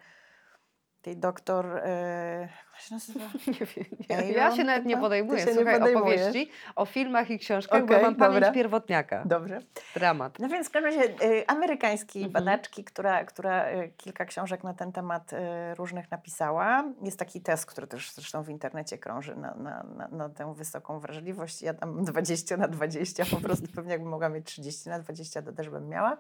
[1.03, 1.67] tej doktor.
[1.85, 3.25] E, jak się nazywa?
[3.47, 3.85] Nie wiem,
[4.27, 4.33] nie.
[4.33, 6.21] Ja się nawet nie podejmuję, się nie słuchaj, podejmujesz.
[6.21, 8.53] opowieści o filmach i książkach, bo Okej, mam pamięć dobra.
[8.53, 9.23] pierwotniaka.
[9.27, 9.59] Dobrze.
[9.95, 10.39] Dramat.
[10.39, 12.45] No więc w każdym razie e, amerykańskiej Mhm.
[12.45, 16.85] badaczki, która, która e, kilka książek na ten temat e, różnych napisała.
[17.03, 21.01] Jest taki test, który też zresztą w internecie krąży na, na, na, na tę wysoką
[21.01, 21.63] wrażliwość.
[21.63, 25.53] Ja tam 20 na 20, po prostu pewnie jakbym mogła mieć 30 na 20, to
[25.53, 26.17] też bym miała.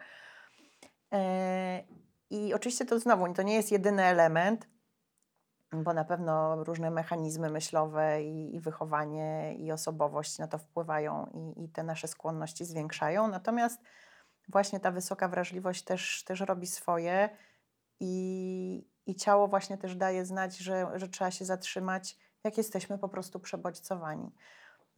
[2.32, 4.68] I oczywiście to znowu, to nie jest jedyny element,
[5.72, 11.64] bo na pewno różne mechanizmy myślowe i, i wychowanie i osobowość na to wpływają i,
[11.64, 13.28] i te nasze skłonności zwiększają.
[13.28, 13.80] Natomiast
[14.48, 17.28] właśnie ta wysoka wrażliwość też, też robi swoje
[18.00, 23.08] i, i ciało właśnie też daje znać, że, że trzeba się zatrzymać, jak jesteśmy po
[23.08, 24.34] prostu przebodźcowani.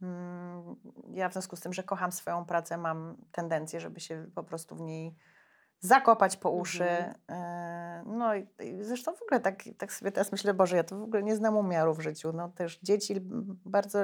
[0.01, 0.75] Mm,
[1.13, 4.75] Ja w związku z tym, że kocham swoją pracę, mam tendencję, żeby się po prostu
[4.75, 5.15] w niej
[5.79, 6.89] zakopać po uszy.
[6.89, 8.17] Mhm.
[8.17, 11.03] No i, i zresztą w ogóle tak, tak sobie teraz myślę, Boże, ja to w
[11.03, 12.33] ogóle nie znam umiaru w życiu.
[12.33, 13.15] No też dzieci,
[13.65, 13.99] bardzo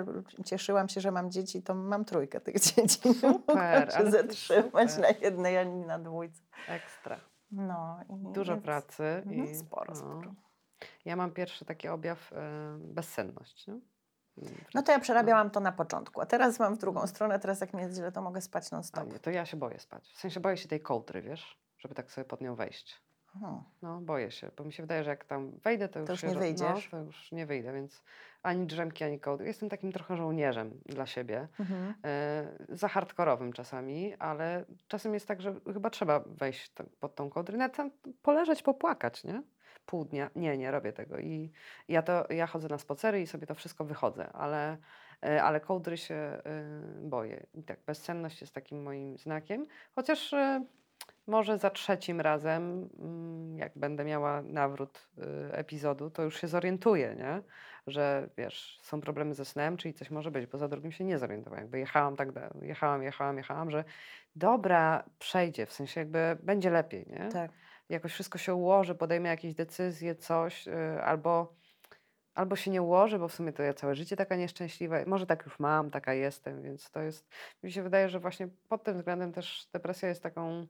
[0.45, 2.99] cieszyłam się, że mam dzieci, to mam trójkę tych dzieci.
[3.09, 5.11] Nie Super, ale się zatrzymać super.
[5.13, 6.41] na jednej ani na dwójce.
[6.67, 7.19] Ekstra.
[7.51, 9.03] No, i Dużo więc- pracy.
[9.03, 9.99] Mhm, i, sporo, no.
[9.99, 10.33] sporo.
[11.05, 12.37] Ja mam pierwszy taki objaw e,
[12.79, 13.67] bezsenność.
[13.67, 13.73] Nie?
[13.73, 17.61] Mm, No to ja przerabiałam to na początku, a teraz mam w drugą stronę, teraz
[17.61, 19.13] jak mi jest źle, to mogę spać non A stop.
[19.13, 20.11] nie, to ja się boję spać.
[20.15, 21.60] W sensie boję się tej kołdry, wiesz?
[21.81, 23.01] Żeby tak sobie pod nią wejść.
[23.81, 26.27] No, boję się, bo mi się wydaje, że jak tam wejdę, to już, już się
[26.27, 26.91] nie wyjdziesz?
[26.91, 28.03] No, to już nie wyjdę, więc
[28.43, 29.47] ani drzemki, ani kołdry.
[29.47, 31.47] Jestem takim trochę żołnierzem dla siebie.
[31.59, 31.93] Mhm.
[32.05, 37.29] E, za hardkorowym czasami, ale czasem jest tak, że chyba trzeba wejść t- pod tą
[37.29, 39.43] kołdrę, nawet tam poleżeć, popłakać, nie?
[39.85, 40.29] Pół dnia.
[40.35, 41.19] Nie, nie robię tego.
[41.19, 41.51] I
[41.87, 44.77] ja to, ja chodzę na spacery i sobie to wszystko wychodzę, ale,
[45.23, 46.41] e, ale kołdry się e,
[47.01, 47.45] boję.
[47.53, 50.33] I tak, bezsenność jest takim moim znakiem, chociaż
[51.27, 57.15] może za trzecim razem, mm, jak będę miała nawrót y, epizodu, to już się zorientuję,
[57.15, 57.41] nie?
[57.87, 61.19] że wiesz, są problemy ze snem, czyli coś może być, bo za drugim się nie
[61.19, 61.63] zorientowałam.
[61.63, 62.29] Jakby jechałam tak,
[62.61, 63.83] jechałam, jechałam, jechałam, że
[64.35, 67.29] dobra, przejdzie, w sensie jakby będzie lepiej, nie?
[67.29, 67.51] Tak.
[67.89, 71.53] Jakoś wszystko się ułoży, podejmę jakieś decyzje, coś, y, albo,
[72.33, 75.45] albo się nie ułoży, bo w sumie to ja całe życie taka nieszczęśliwa, może tak
[75.45, 77.29] już mam, taka jestem, więc to jest,
[77.63, 80.67] mi się wydaje, że właśnie pod tym względem też depresja jest taką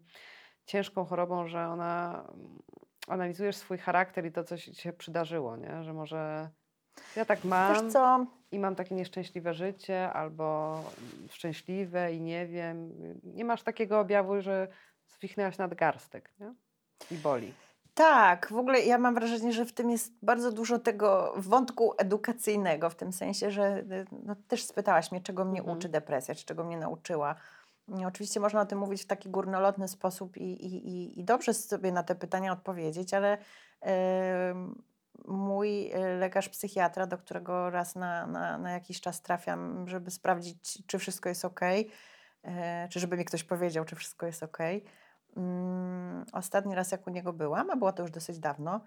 [0.66, 2.60] ciężką chorobą, że ona mm,
[3.08, 5.84] analizujesz swój charakter i to, co się przydarzyło, nie?
[5.84, 6.50] Że może
[7.16, 10.78] ja tak mam i mam takie nieszczęśliwe życie, albo
[11.30, 12.94] szczęśliwe i nie wiem.
[13.24, 14.68] Nie masz takiego objawu, że
[15.08, 16.54] zwichnęłaś nadgarstek, nie?
[17.12, 17.54] I boli.
[17.94, 22.90] Tak, w ogóle ja mam wrażenie, że w tym jest bardzo dużo tego wątku edukacyjnego,
[22.90, 25.78] w tym sensie, że y, no, też spytałaś mnie, czego mnie Mhm.
[25.78, 27.36] uczy depresja, czy czego mnie nauczyła.
[28.08, 32.04] Oczywiście można o tym mówić w taki górnolotny sposób i, i, i, dobrze sobie na
[32.04, 33.38] te pytania odpowiedzieć, ale
[35.28, 40.84] mój y, lekarz psychiatra, do którego raz na, na, na jakiś czas trafiam, żeby sprawdzić,
[40.88, 41.60] czy wszystko jest ok,
[42.90, 44.58] czy żeby mi ktoś powiedział, czy wszystko jest ok.
[45.38, 48.82] Mm, ostatni raz, jak u niego byłam, a było to już dosyć dawno,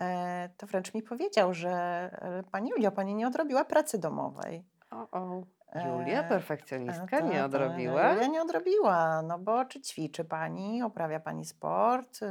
[0.00, 4.64] e, to wręcz mi powiedział, że e, Pani Julio, Pani nie odrobiła pracy domowej.
[4.90, 5.42] O, o.
[5.74, 8.12] Julia, E, perfekcjonistka, E, nie ta, ta, odrobiła?
[8.12, 12.26] Julia nie odrobiła, no bo czy ćwiczy Pani, uprawia Pani sport, y,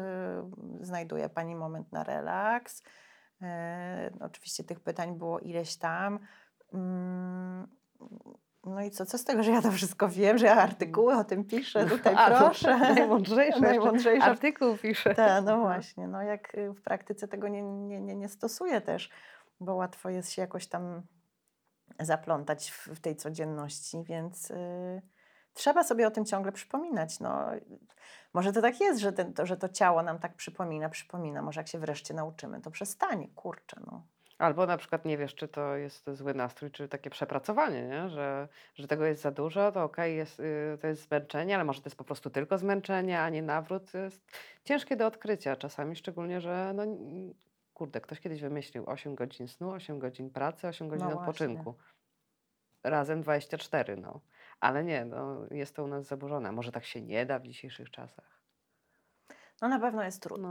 [0.81, 2.83] znajduje Pani moment na relaks.
[3.41, 6.19] E, no oczywiście tych pytań było ileś tam.
[6.73, 7.67] Mm,
[8.65, 11.23] No i co, co z tego, że ja to wszystko wiem, że ja artykuły o
[11.23, 12.77] tym piszę, tutaj A, proszę.
[12.95, 15.15] Najmądrzejsze, Najmądrzejsza artykuł pisze.
[15.15, 16.07] tak, no właśnie.
[16.07, 19.09] No jak w praktyce tego nie, nie, nie, nie stosuję też,
[19.59, 21.01] bo łatwo jest się jakoś tam
[21.99, 25.01] zaplątać w, tej codzienności, więc y,
[25.53, 27.19] trzeba sobie o tym ciągle przypominać.
[27.19, 27.45] No,
[28.33, 31.41] może to tak jest, że, ten, to, że to ciało nam tak przypomina, przypomina.
[31.41, 33.27] Może jak się wreszcie nauczymy, to przestanie.
[33.35, 34.03] Kurczę, no.
[34.37, 38.09] Albo na przykład nie wiesz, czy to jest zły nastrój, czy takie przepracowanie, nie?
[38.09, 41.81] Że, że tego jest za dużo, to okej, jest, y, to jest zmęczenie, ale może
[41.81, 43.93] to jest po prostu tylko zmęczenie, a nie nawrót.
[43.93, 44.21] Jest
[44.63, 46.83] ciężkie do odkrycia czasami, szczególnie, że no,
[47.73, 51.21] kurde, ktoś kiedyś wymyślił 8 godzin snu, 8 godzin pracy, 8 godzin No właśnie.
[51.29, 51.75] odpoczynku.
[52.83, 54.19] Razem 24, no.
[54.59, 56.51] Ale nie, no, jest to u nas zaburzone.
[56.51, 58.41] Może tak się nie da w dzisiejszych czasach.
[59.61, 60.49] no na pewno jest trudno.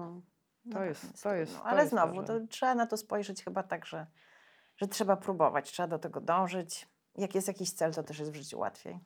[0.65, 1.57] No, to pewno jest, to jest.
[1.57, 4.07] to Ale jest to, znowu, to, że- trzeba na to spojrzeć chyba tak, że,
[4.77, 6.89] że trzeba próbować, trzeba do tego dążyć.
[7.17, 8.99] Jak jest jakiś cel, to też jest w życiu łatwiej.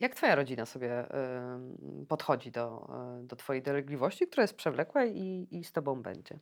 [0.00, 1.14] Jak twoja rodzina sobie
[1.54, 2.88] ym, podchodzi do,
[3.22, 6.38] y, do twojej dolegliwości, która jest przewlekła i, i z tobą będzie?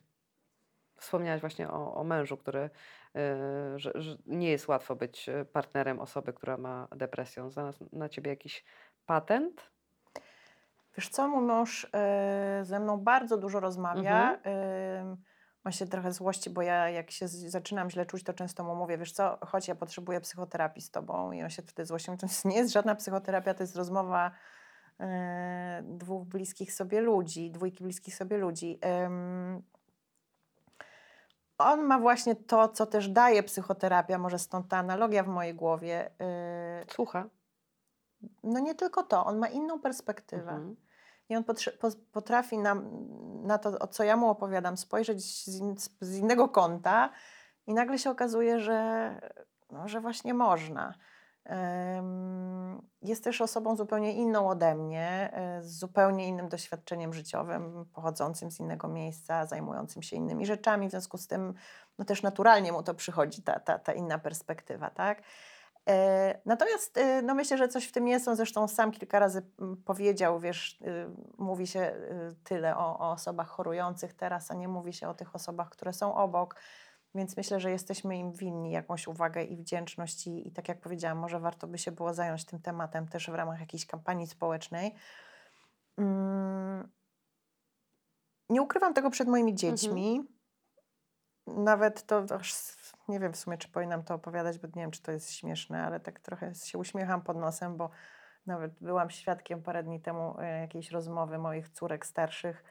[1.03, 2.69] Wspomniałaś właśnie o, o mężu, który, y,
[3.79, 7.49] że, że nie jest łatwo być y, partnerem osoby, która ma depresję.
[7.49, 8.63] Znalazł na ciebie jakiś
[9.05, 9.71] patent?
[10.97, 14.33] Wiesz co, mój mąż e, ze mną bardzo dużo rozmawia.
[14.33, 15.17] Mhm.
[15.63, 18.75] On się trochę złości, bo ja jak się z, zaczynam źle czuć, to często mu
[18.75, 21.31] mówię, wiesz co, chodź, ja potrzebuję psychoterapii z tobą.
[21.31, 22.11] I on się wtedy złości.
[22.11, 24.31] Mówi, To nie jest żadna psychoterapia, to jest rozmowa
[25.83, 28.79] dwóch bliskich sobie ludzi, dwójki bliskich sobie ludzi.
[29.05, 29.63] Ym,
[31.71, 36.11] on ma właśnie to, co też daje psychoterapia, może stąd ta analogia w mojej głowie.
[36.83, 37.25] y, Słucha.
[38.43, 40.51] no nie tylko to, on ma inną perspektywę.
[40.51, 40.75] Mhm.
[41.29, 41.43] I on
[42.11, 43.07] potrafi nam,
[43.43, 47.09] na to, o co ja mu opowiadam, spojrzeć z, in, z innego kąta
[47.67, 49.19] i nagle się okazuje, że,
[49.71, 50.93] no, że właśnie można.
[53.01, 58.59] Jest też osobą zupełnie inną ode mnie, e, z zupełnie innym doświadczeniem życiowym, pochodzącym z
[58.59, 60.87] innego miejsca, zajmującym się innymi rzeczami.
[60.87, 61.53] W związku z tym
[61.97, 64.89] no też naturalnie mu to przychodzi, ta, ta, ta inna perspektywa.
[64.89, 65.21] Tak?
[65.89, 68.27] E, Natomiast e, no myślę, że coś w tym jest.
[68.27, 69.41] On zresztą sam kilka razy
[69.85, 74.93] powiedział, wiesz, y, mówi się y, tyle o, o osobach chorujących teraz, a nie mówi
[74.93, 76.55] się o tych osobach, które są obok.
[77.15, 81.17] Więc myślę, że jesteśmy im winni jakąś uwagę i wdzięczność i, i tak jak powiedziałam,
[81.17, 84.95] może warto by się było zająć tym tematem też w ramach jakiejś kampanii społecznej.
[85.97, 86.91] Mm,
[88.49, 90.27] Nie ukrywam tego przed moimi dziećmi.
[91.47, 92.55] Nawet to, aż
[93.07, 95.83] nie wiem w sumie, czy powinnam to opowiadać, bo nie wiem, czy to jest śmieszne,
[95.85, 97.89] ale tak trochę się uśmiecham pod nosem, bo
[98.45, 102.63] Nawet byłam świadkiem parę dni temu e, jakiejś rozmowy moich córek starszych.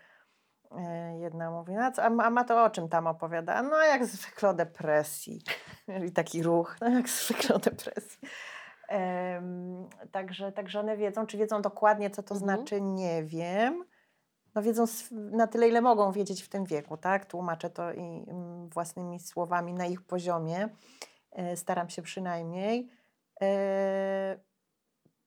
[0.78, 3.62] E, Jedna mówi, no, a, co- a ma- to o czym tam opowiada?
[3.62, 5.42] No jak zwykle o depresji.
[6.08, 8.18] I taki ruch, no jak zwykle o depresji.
[8.88, 12.38] Em, także, także one wiedzą, czy wiedzą dokładnie, co to Mhm.
[12.58, 13.84] znaczy, nie wiem.
[14.54, 17.26] No wiedzą na tyle, ile mogą wiedzieć w tym wieku, tak?
[17.26, 20.68] Tłumaczę to i mm, własnymi słowami na ich poziomie.
[21.32, 22.88] E, Staram się przynajmniej.
[23.42, 24.38] E,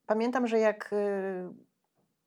[0.06, 1.48] Pamiętam, że jak y,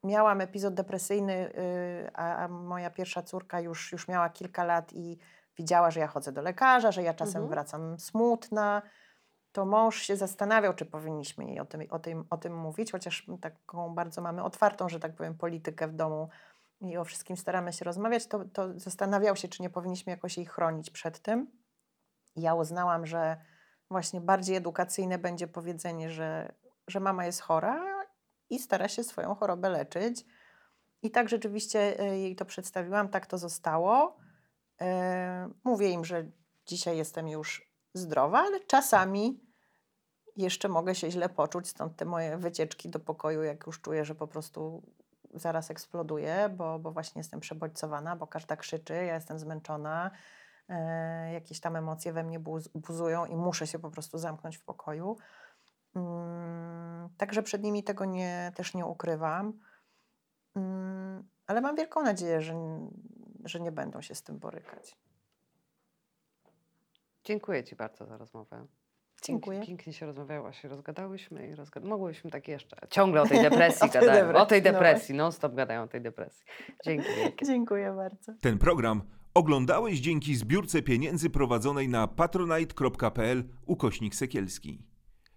[0.04, 5.18] miałam epizod depresyjny, y, a, moja pierwsza córka już, już miała kilka lat i
[5.58, 7.50] widziała, że ja chodzę do lekarza, że ja czasem Mhm.
[7.50, 8.82] wracam smutna,
[9.52, 13.28] to mąż się zastanawiał, czy powinniśmy jej o tym, o, tym, o tym mówić, chociaż
[13.42, 16.30] taką bardzo mamy otwartą, że tak powiem, politykę w domu
[16.82, 20.46] i o wszystkim staramy się rozmawiać, to, to zastanawiał się, czy nie powinniśmy jakoś jej
[20.46, 21.52] chronić przed tym.
[22.36, 23.38] Ja uznałam, że
[23.92, 26.52] właśnie bardziej edukacyjne będzie powiedzenie, że,
[26.88, 27.89] że mama jest chora
[28.50, 30.26] i stara się swoją chorobę leczyć.
[31.02, 34.18] I tak rzeczywiście e, jej to przedstawiłam, tak to zostało.
[34.82, 36.32] E, Mówię im, że
[36.66, 39.50] dzisiaj jestem już zdrowa, ale czasami
[40.36, 44.16] jeszcze mogę się źle poczuć, stąd te moje wycieczki do pokoju, jak już czuję, że
[44.16, 44.84] po prostu
[45.34, 50.12] zaraz eksploduję, bo, bo właśnie jestem przebodźcowana, bo każda krzyczy, ja jestem zmęczona,
[50.70, 54.64] e, jakieś tam emocje we mnie buz, buzują i muszę się po prostu zamknąć w
[54.64, 55.18] pokoju.
[55.96, 59.54] Mm, także przed nimi tego nie, też nie ukrywam.
[60.56, 62.54] Mm, ale mam wielką nadzieję, że,
[63.46, 64.98] że nie będą się z tym borykać.
[67.24, 68.66] Dziękuję Ci bardzo za rozmowę.
[69.24, 69.62] Dziękuję.
[69.62, 71.84] Pięknie się rozmawiało, się rozgadałyśmy i rozgad...
[71.84, 72.78] mogłyśmy tak jeszcze.
[72.90, 74.24] Ciągle o tej depresji O tej gadają.
[74.24, 76.46] O depresji, tej no depresji, non stop gadają o tej depresji.
[76.86, 77.10] Dzięki.
[77.46, 78.34] Dziękuję bardzo.
[78.42, 79.02] Ten program
[79.34, 84.89] oglądałeś dzięki zbiórce pieniędzy prowadzonej na patronite.pl ukośnik sekielski.